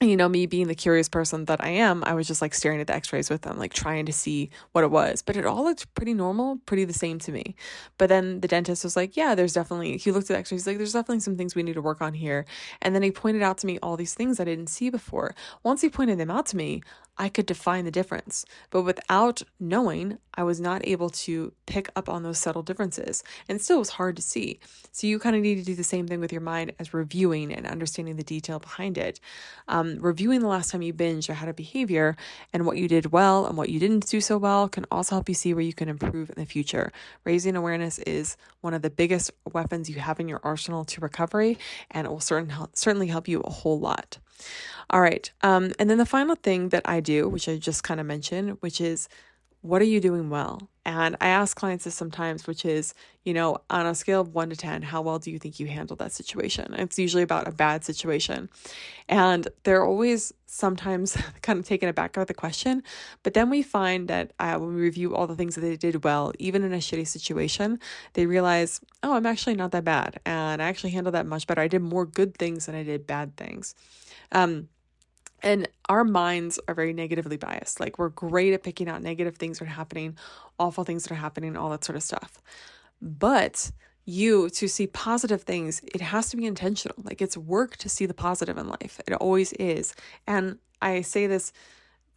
you 0.01 0.17
know, 0.17 0.29
me 0.29 0.47
being 0.47 0.69
the 0.69 0.75
curious 0.75 1.09
person 1.09 1.47
that 1.47 1.63
I 1.63 1.69
am, 1.69 2.03
I 2.05 2.15
was 2.15 2.27
just 2.27 2.43
like 2.43 2.55
staring 2.55 2.81
at 2.81 2.87
the 2.87 2.95
x 2.95 3.13
rays 3.13 3.31
with 3.31 3.43
them, 3.43 3.59
like 3.59 3.73
trying 3.73 4.07
to 4.07 4.13
see 4.13 4.51
what 4.73 4.85
it 4.85 4.91
was. 4.91 5.23
But 5.23 5.37
it 5.37 5.47
all 5.47 5.65
looked 5.65 5.93
pretty 5.95 6.15
normal, 6.15 6.59
pretty 6.67 6.85
the 6.85 6.93
same 6.93 7.19
to 7.21 7.33
me. 7.33 7.55
But 7.97 8.09
then 8.09 8.41
the 8.41 8.49
dentist 8.49 8.85
was 8.85 8.97
like, 8.97 9.17
Yeah, 9.17 9.35
there's 9.35 9.53
definitely, 9.53 9.97
he 9.97 10.13
looked 10.13 10.31
at 10.31 10.35
the 10.35 10.39
x 10.39 10.53
rays, 10.53 10.67
like, 10.67 10.79
there's 10.79 10.93
definitely 10.93 11.21
some 11.21 11.37
things 11.37 11.55
we 11.55 11.63
need 11.63 11.75
to 11.75 11.83
work 11.83 12.03
on 12.03 12.15
here. 12.15 12.45
And 12.83 12.95
then 12.95 13.03
he 13.03 13.11
pointed 13.11 13.43
out 13.43 13.59
to 13.59 13.67
me 13.67 13.79
all 13.83 13.97
these 13.97 14.15
things 14.15 14.41
I 14.41 14.45
didn't 14.45 14.69
see 14.69 14.91
before. 14.91 15.35
Once 15.63 15.81
he 15.81 15.89
pointed 15.89 16.19
them 16.19 16.31
out 16.31 16.47
to 16.47 16.57
me, 16.57 16.83
I 17.17 17.29
could 17.29 17.47
define 17.47 17.85
the 17.85 17.91
difference. 17.91 18.45
But 18.71 18.83
without 18.83 19.43
knowing, 19.61 20.19
I 20.35 20.43
was 20.43 20.61
not 20.61 20.87
able 20.87 21.11
to 21.11 21.53
pick 21.67 21.89
up 21.95 22.09
on 22.09 22.23
those 22.23 22.39
subtle 22.39 22.63
differences. 22.63 23.23
And 23.49 23.61
still 23.61 23.77
it 23.77 23.81
was 23.81 23.91
hard 23.91 24.17
to 24.17 24.23
see. 24.23 24.59
So 24.91 25.07
you 25.07 25.19
kind 25.19 25.37
of 25.37 25.43
need 25.43 25.57
to 25.57 25.65
do 25.65 25.75
the 25.75 25.85
same 25.85 26.09
thing 26.09 26.21
with 26.21 26.33
your 26.33 26.41
mind 26.41 26.73
as 26.79 26.93
reviewing 26.93 27.53
and 27.53 27.67
understanding 27.67 28.17
the 28.17 28.25
detail 28.25 28.59
behind 28.59 28.99
it. 28.99 29.21
Um, 29.69 29.99
reviewing 30.01 30.41
the 30.41 30.49
last 30.49 30.71
time 30.71 30.83
you 30.83 30.93
binged 30.93 31.29
or 31.29 31.35
had 31.35 31.49
a 31.49 31.55
behavior 31.55 32.17
and 32.53 32.67
what 32.67 32.79
you 32.79 32.89
did 32.89 33.13
well 33.13 33.47
and 33.47 33.57
what 33.57 33.69
you 33.69 33.79
didn't 33.79 34.09
do 34.09 34.21
so 34.21 34.37
well 34.37 34.69
can 34.69 34.85
also 34.91 35.15
help 35.15 35.29
you 35.29 35.35
see 35.35 35.55
where 35.55 35.63
you 35.63 35.73
can 35.73 35.89
improve 35.89 36.31
in 36.31 36.37
the 36.37 36.47
future. 36.47 36.93
Raising 37.25 37.55
awareness 37.55 37.99
is 38.01 38.37
one 38.61 38.75
of 38.75 38.83
the 38.83 38.91
biggest 38.91 39.31
weapons 39.53 39.89
you 39.89 40.01
have 40.01 40.19
in 40.19 40.29
your 40.29 40.41
arsenal 40.43 40.85
to 40.87 41.01
recovery, 41.01 41.59
and 41.91 42.07
it 42.07 42.11
will 42.11 42.21
certain, 42.21 42.53
certainly 42.75 43.07
help 43.07 43.29
you 43.29 43.41
a 43.41 43.51
whole 43.51 43.79
lot. 43.79 44.19
All 44.91 45.01
right. 45.01 45.31
Um, 45.43 45.73
and 45.79 45.89
then 45.89 45.99
the 45.99 46.07
final 46.07 46.35
thing 46.35 46.69
that 46.71 46.83
I 46.85 47.01
do, 47.01 47.29
which 47.29 47.49
I 47.49 47.57
just 47.57 47.83
kind 47.83 48.01
of 48.01 48.07
mentioned, 48.07 48.59
which 48.61 48.81
is 48.81 49.09
what 49.65 49.81
are 49.81 49.87
you 49.87 49.99
doing 49.99 50.29
well? 50.29 50.69
And 50.85 51.17
I 51.23 51.29
ask 51.29 51.57
clients 51.57 51.85
this 51.85 51.95
sometimes, 51.95 52.47
which 52.47 52.67
is, 52.67 52.93
you 53.25 53.33
know, 53.33 53.57
on 53.71 53.87
a 53.87 53.95
scale 53.95 54.21
of 54.21 54.35
one 54.35 54.51
to 54.51 54.57
10, 54.57 54.83
how 54.83 55.01
well 55.01 55.19
do 55.19 55.31
you 55.31 55.39
think 55.39 55.59
you 55.59 55.67
handled 55.67 56.01
that 56.01 56.13
situation? 56.13 56.75
It's 56.75 56.99
usually 56.99 57.23
about 57.23 57.49
a 57.49 57.51
bad 57.51 57.83
situation. 57.83 58.51
And 59.09 59.49
they're 59.63 59.83
always 59.83 60.35
sometimes 60.47 61.17
kind 61.43 61.59
of 61.59 61.65
taken 61.65 61.89
aback 61.89 62.13
by 62.13 62.25
the 62.25 62.35
question. 62.35 62.83
But 63.23 63.33
then 63.33 63.49
we 63.49 63.63
find 63.63 64.07
that 64.09 64.35
uh, 64.39 64.59
when 64.59 64.75
we 64.75 64.83
review 64.83 65.17
all 65.17 65.27
the 65.27 65.35
things 65.35 65.55
that 65.55 65.63
they 65.63 65.77
did 65.77 66.05
well, 66.05 66.33
even 66.39 66.63
in 66.63 66.75
a 66.75 66.79
shitty 66.79 67.07
situation, 67.07 67.81
they 68.13 68.27
realize, 68.27 68.83
oh, 69.03 69.15
I'm 69.15 69.25
actually 69.25 69.55
not 69.55 69.71
that 69.71 69.85
bad. 69.85 70.21
And 70.27 70.61
I 70.61 70.69
actually 70.69 70.91
handled 70.91 71.15
that 71.15 71.25
much 71.25 71.47
better. 71.47 71.63
I 71.63 71.69
did 71.69 71.81
more 71.81 72.05
good 72.05 72.37
things 72.37 72.67
than 72.67 72.75
I 72.75 72.83
did 72.83 73.07
bad 73.07 73.39
things. 73.39 73.75
Um, 74.33 74.69
and 75.43 75.69
our 75.89 76.05
minds 76.05 76.59
are 76.69 76.75
very 76.75 76.93
negatively 76.95 77.37
biased. 77.37 77.79
Like 77.79 77.99
we're 77.99 78.09
great 78.09 78.55
at 78.55 78.63
picking 78.63 78.89
out 78.89 79.03
negative 79.03 79.37
things 79.37 79.59
that 79.59 79.67
are 79.67 79.69
happening, 79.69 80.17
awful 80.59 80.85
things 80.85 81.03
that 81.05 81.13
are 81.13 81.17
happening, 81.17 81.57
all 81.57 81.71
that 81.71 81.85
sort 81.85 81.97
of 81.97 82.03
stuff. 82.03 82.41
But 83.03 83.71
you 84.07 84.49
to 84.51 84.69
see 84.69 84.87
positive 84.87 85.43
things, 85.43 85.83
it 85.95 86.01
has 86.01 86.31
to 86.31 86.37
be 86.37 86.47
intentional. 86.47 86.97
Like 87.03 87.21
it's 87.21 87.37
work 87.37 87.77
to 87.79 87.89
see 87.89 88.07
the 88.07 88.15
positive 88.15 88.57
in 88.57 88.69
life. 88.69 89.01
It 89.07 89.13
always 89.15 89.53
is. 89.55 89.95
And 90.27 90.59
I 90.81 91.03
say 91.03 91.27
this 91.27 91.53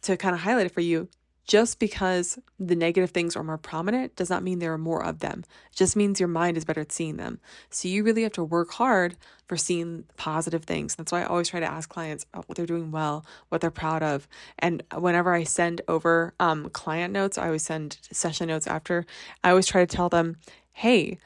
to 0.02 0.16
kind 0.16 0.34
of 0.34 0.40
highlight 0.40 0.66
it 0.66 0.72
for 0.72 0.80
you. 0.80 1.08
Just 1.48 1.78
because 1.78 2.38
the 2.60 2.76
negative 2.76 3.10
things 3.10 3.34
are 3.34 3.42
more 3.42 3.56
prominent 3.56 4.14
does 4.16 4.28
not 4.28 4.42
mean 4.42 4.58
there 4.58 4.74
are 4.74 4.78
more 4.78 5.02
of 5.02 5.20
them. 5.20 5.44
It 5.72 5.76
just 5.76 5.96
means 5.96 6.20
your 6.20 6.28
mind 6.28 6.58
is 6.58 6.66
better 6.66 6.82
at 6.82 6.92
seeing 6.92 7.16
them. 7.16 7.40
So 7.70 7.88
you 7.88 8.04
really 8.04 8.22
have 8.22 8.32
to 8.32 8.44
work 8.44 8.72
hard 8.72 9.16
for 9.46 9.56
seeing 9.56 10.04
positive 10.18 10.64
things. 10.64 10.94
That's 10.94 11.10
why 11.10 11.22
I 11.22 11.24
always 11.24 11.48
try 11.48 11.60
to 11.60 11.70
ask 11.70 11.88
clients 11.88 12.26
what 12.34 12.54
they're 12.54 12.66
doing 12.66 12.90
well, 12.90 13.24
what 13.48 13.62
they're 13.62 13.70
proud 13.70 14.02
of. 14.02 14.28
And 14.58 14.82
whenever 14.94 15.32
I 15.32 15.44
send 15.44 15.80
over 15.88 16.34
um, 16.38 16.68
client 16.68 17.14
notes, 17.14 17.38
I 17.38 17.46
always 17.46 17.64
send 17.64 17.96
session 18.12 18.48
notes 18.48 18.66
after. 18.66 19.06
I 19.42 19.48
always 19.48 19.66
try 19.66 19.86
to 19.86 19.96
tell 19.96 20.10
them, 20.10 20.36
hey, 20.72 21.18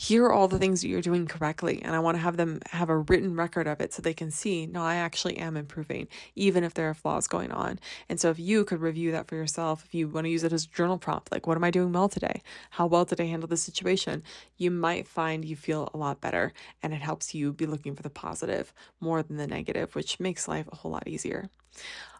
here 0.00 0.24
are 0.24 0.32
all 0.32 0.48
the 0.48 0.58
things 0.58 0.80
that 0.80 0.88
you're 0.88 1.02
doing 1.02 1.26
correctly. 1.26 1.82
And 1.82 1.94
I 1.94 1.98
want 1.98 2.14
to 2.14 2.22
have 2.22 2.38
them 2.38 2.60
have 2.70 2.88
a 2.88 2.96
written 2.96 3.36
record 3.36 3.66
of 3.66 3.82
it 3.82 3.92
so 3.92 4.00
they 4.00 4.14
can 4.14 4.30
see, 4.30 4.64
no, 4.64 4.82
I 4.82 4.94
actually 4.94 5.36
am 5.36 5.58
improving, 5.58 6.08
even 6.34 6.64
if 6.64 6.72
there 6.72 6.88
are 6.88 6.94
flaws 6.94 7.26
going 7.26 7.52
on. 7.52 7.78
And 8.08 8.18
so 8.18 8.30
if 8.30 8.38
you 8.38 8.64
could 8.64 8.80
review 8.80 9.12
that 9.12 9.28
for 9.28 9.34
yourself, 9.34 9.84
if 9.84 9.94
you 9.94 10.08
want 10.08 10.24
to 10.24 10.30
use 10.30 10.42
it 10.42 10.54
as 10.54 10.64
a 10.64 10.68
journal 10.68 10.96
prompt, 10.96 11.30
like, 11.30 11.46
what 11.46 11.58
am 11.58 11.64
I 11.64 11.70
doing 11.70 11.92
well 11.92 12.08
today? 12.08 12.40
How 12.70 12.86
well 12.86 13.04
did 13.04 13.20
I 13.20 13.24
handle 13.24 13.46
this 13.46 13.62
situation? 13.62 14.22
You 14.56 14.70
might 14.70 15.06
find 15.06 15.44
you 15.44 15.54
feel 15.54 15.90
a 15.92 15.98
lot 15.98 16.22
better 16.22 16.54
and 16.82 16.94
it 16.94 17.02
helps 17.02 17.34
you 17.34 17.52
be 17.52 17.66
looking 17.66 17.94
for 17.94 18.02
the 18.02 18.08
positive 18.08 18.72
more 19.00 19.22
than 19.22 19.36
the 19.36 19.46
negative, 19.46 19.94
which 19.94 20.18
makes 20.18 20.48
life 20.48 20.66
a 20.72 20.76
whole 20.76 20.92
lot 20.92 21.08
easier. 21.08 21.50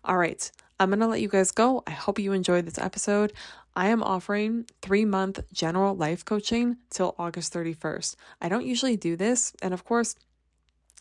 All 0.05 0.17
right. 0.17 0.51
I'm 0.79 0.89
going 0.89 1.01
to 1.01 1.07
let 1.07 1.21
you 1.21 1.29
guys 1.29 1.51
go. 1.51 1.83
I 1.87 1.91
hope 1.91 2.19
you 2.19 2.33
enjoyed 2.33 2.65
this 2.65 2.79
episode. 2.79 3.35
I 3.77 3.89
am 3.89 4.03
offering 4.03 4.65
three 4.81 5.05
month 5.05 5.41
general 5.53 5.95
life 5.95 6.25
coaching 6.25 6.79
till 6.89 7.15
August 7.19 7.53
31st. 7.53 8.17
I 8.41 8.49
don't 8.49 8.65
usually 8.65 8.97
do 8.97 9.15
this. 9.15 9.53
And 9.61 9.75
of 9.75 9.85
course, 9.85 10.17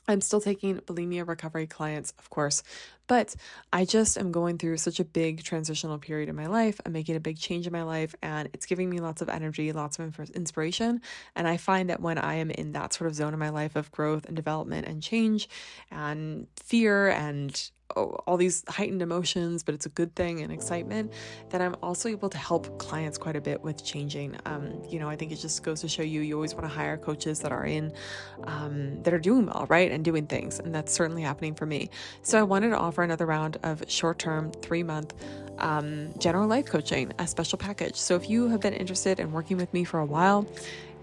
I'm 0.09 0.21
still 0.21 0.41
taking 0.41 0.77
bulimia 0.79 1.27
recovery 1.27 1.67
clients, 1.67 2.13
of 2.17 2.31
course, 2.31 2.63
but 3.05 3.35
I 3.71 3.85
just 3.85 4.17
am 4.17 4.31
going 4.31 4.57
through 4.57 4.77
such 4.77 4.99
a 4.99 5.05
big 5.05 5.43
transitional 5.43 5.99
period 5.99 6.29
in 6.29 6.35
my 6.35 6.47
life. 6.47 6.81
I'm 6.83 6.93
making 6.93 7.15
a 7.15 7.19
big 7.19 7.37
change 7.37 7.67
in 7.67 7.73
my 7.73 7.83
life, 7.83 8.15
and 8.23 8.49
it's 8.51 8.65
giving 8.65 8.89
me 8.89 8.99
lots 9.01 9.21
of 9.21 9.29
energy, 9.29 9.71
lots 9.71 9.99
of 9.99 10.19
inspiration. 10.33 11.01
And 11.35 11.47
I 11.47 11.57
find 11.57 11.91
that 11.91 12.01
when 12.01 12.17
I 12.17 12.35
am 12.35 12.49
in 12.49 12.71
that 12.71 12.91
sort 12.91 13.07
of 13.07 13.15
zone 13.15 13.33
in 13.33 13.39
my 13.39 13.49
life 13.49 13.75
of 13.75 13.91
growth 13.91 14.25
and 14.25 14.35
development 14.35 14.87
and 14.87 15.03
change 15.03 15.47
and 15.91 16.47
fear 16.57 17.09
and 17.09 17.69
all 17.95 18.37
these 18.37 18.63
heightened 18.67 19.01
emotions, 19.01 19.63
but 19.63 19.73
it's 19.75 19.85
a 19.85 19.89
good 19.89 20.15
thing 20.15 20.41
and 20.41 20.51
excitement, 20.51 21.11
that 21.49 21.61
I'm 21.61 21.75
also 21.81 22.09
able 22.09 22.29
to 22.29 22.37
help 22.37 22.77
clients 22.77 23.17
quite 23.17 23.35
a 23.35 23.41
bit 23.41 23.61
with 23.61 23.83
changing. 23.83 24.37
Um, 24.45 24.81
you 24.87 24.99
know, 24.99 25.09
I 25.09 25.15
think 25.15 25.31
it 25.31 25.37
just 25.37 25.63
goes 25.63 25.81
to 25.81 25.87
show 25.87 26.03
you, 26.03 26.21
you 26.21 26.35
always 26.35 26.53
want 26.53 26.65
to 26.65 26.69
hire 26.69 26.97
coaches 26.97 27.39
that 27.39 27.51
are 27.51 27.65
in, 27.65 27.91
um, 28.43 29.01
that 29.03 29.13
are 29.13 29.19
doing 29.19 29.47
well, 29.47 29.65
right? 29.69 29.91
And 29.91 30.03
doing 30.03 30.27
things. 30.27 30.59
And 30.59 30.73
that's 30.73 30.93
certainly 30.93 31.23
happening 31.23 31.55
for 31.55 31.65
me. 31.65 31.89
So 32.21 32.39
I 32.39 32.43
wanted 32.43 32.69
to 32.69 32.77
offer 32.77 33.03
another 33.03 33.25
round 33.25 33.57
of 33.63 33.83
short 33.87 34.19
term, 34.19 34.51
three 34.51 34.83
month 34.83 35.13
um, 35.57 36.13
general 36.17 36.47
life 36.47 36.67
coaching, 36.67 37.11
a 37.19 37.27
special 37.27 37.57
package. 37.57 37.95
So 37.95 38.15
if 38.15 38.29
you 38.29 38.47
have 38.49 38.61
been 38.61 38.73
interested 38.73 39.19
in 39.19 39.31
working 39.31 39.57
with 39.57 39.73
me 39.73 39.83
for 39.83 39.99
a 39.99 40.05
while, 40.05 40.47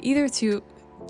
either 0.01 0.29
to 0.29 0.63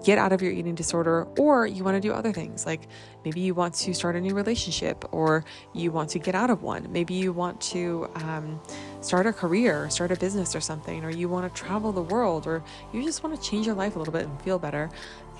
get 0.04 0.18
out 0.18 0.32
of 0.32 0.42
your 0.42 0.52
eating 0.52 0.74
disorder 0.74 1.26
or 1.38 1.66
you 1.66 1.82
want 1.82 1.96
to 1.96 2.00
do 2.00 2.12
other 2.12 2.32
things 2.32 2.66
like 2.66 2.82
maybe 3.24 3.40
you 3.40 3.54
want 3.54 3.74
to 3.74 3.94
start 3.94 4.14
a 4.16 4.20
new 4.20 4.35
relationship 4.35 5.04
or 5.12 5.44
you 5.72 5.90
want 5.90 6.11
to 6.11 6.18
get 6.18 6.35
out 6.35 6.50
of 6.50 6.62
one. 6.62 6.90
Maybe 6.92 7.14
you 7.14 7.32
want 7.32 7.61
to 7.62 8.09
um, 8.14 8.61
start 9.00 9.26
a 9.26 9.32
career 9.32 9.88
start 9.90 10.11
a 10.12 10.16
business 10.16 10.54
or 10.54 10.61
something 10.61 11.04
or 11.04 11.11
you 11.11 11.28
want 11.28 11.52
to 11.52 11.62
travel 11.62 11.92
the 11.92 12.02
world 12.02 12.46
or 12.46 12.62
you 12.92 13.02
just 13.02 13.22
want 13.22 13.40
to 13.40 13.50
change 13.50 13.66
your 13.66 13.74
life 13.74 13.96
a 13.96 13.98
little 13.98 14.12
bit 14.12 14.24
and 14.24 14.42
feel 14.42 14.59
better 14.59 14.90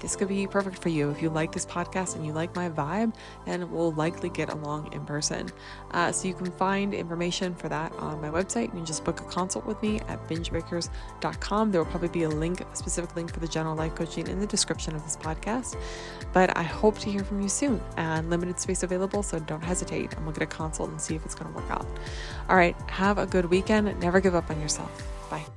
this 0.07 0.15
could 0.15 0.29
be 0.29 0.47
perfect 0.47 0.79
for 0.79 0.89
you. 0.89 1.11
If 1.11 1.21
you 1.21 1.31
like 1.31 1.51
this 1.51 1.67
podcast 1.67 2.15
and 2.15 2.25
you 2.25 2.33
like 2.33 2.55
my 2.55 2.71
vibe, 2.71 3.13
then 3.45 3.69
we'll 3.73 3.91
likely 3.91 4.29
get 4.29 4.53
along 4.53 4.93
in 4.93 5.05
person. 5.05 5.49
Uh, 5.91 6.13
so 6.13 6.29
you 6.29 6.35
can 6.35 6.53
find 6.53 6.95
information 6.95 7.57
for 7.57 7.69
that 7.69 7.93
on 7.95 8.21
my 8.21 8.29
website. 8.29 8.67
You 8.67 8.69
can 8.69 8.87
just 8.87 9.05
book 9.05 9.19
a 9.19 9.25
consult 9.25 9.67
with 9.67 9.83
me 9.83 9.99
at 10.07 10.25
bingebreakers.com. 10.29 11.73
There 11.73 11.83
will 11.83 11.91
probably 11.91 12.11
be 12.11 12.23
a 12.23 12.29
link, 12.29 12.61
a 12.61 12.77
specific 12.77 13.17
link 13.17 13.35
for 13.35 13.41
the 13.41 13.49
general 13.49 13.75
life 13.75 13.97
coaching 13.97 14.29
in 14.29 14.39
the 14.39 14.47
description 14.47 14.95
of 14.95 15.03
this 15.03 15.17
podcast. 15.17 15.77
But 16.33 16.57
I 16.57 16.63
hope 16.63 17.01
to 17.01 17.11
hear 17.11 17.25
from 17.25 17.41
you 17.43 17.49
soon 17.49 17.81
and 17.97 18.31
limited 18.31 18.61
space 18.61 18.85
available, 18.85 19.25
so 19.25 19.41
don't 19.41 19.65
hesitate 19.65 20.15
and 20.15 20.25
we'll 20.25 20.35
get 20.35 20.45
a 20.45 20.47
consult 20.47 20.91
and 20.91 21.01
see 21.01 21.17
if 21.17 21.25
it's 21.25 21.35
going 21.35 21.53
to 21.53 21.59
work 21.59 21.69
out. 21.69 21.87
All 22.49 22.55
right, 22.55 22.81
have 22.89 23.19
a 23.19 23.27
good 23.27 23.47
weekend. 23.47 23.99
Never 23.99 24.21
give 24.21 24.37
up 24.37 24.51
on 24.51 24.61
yourself. 24.61 25.05
Bye. 25.31 25.56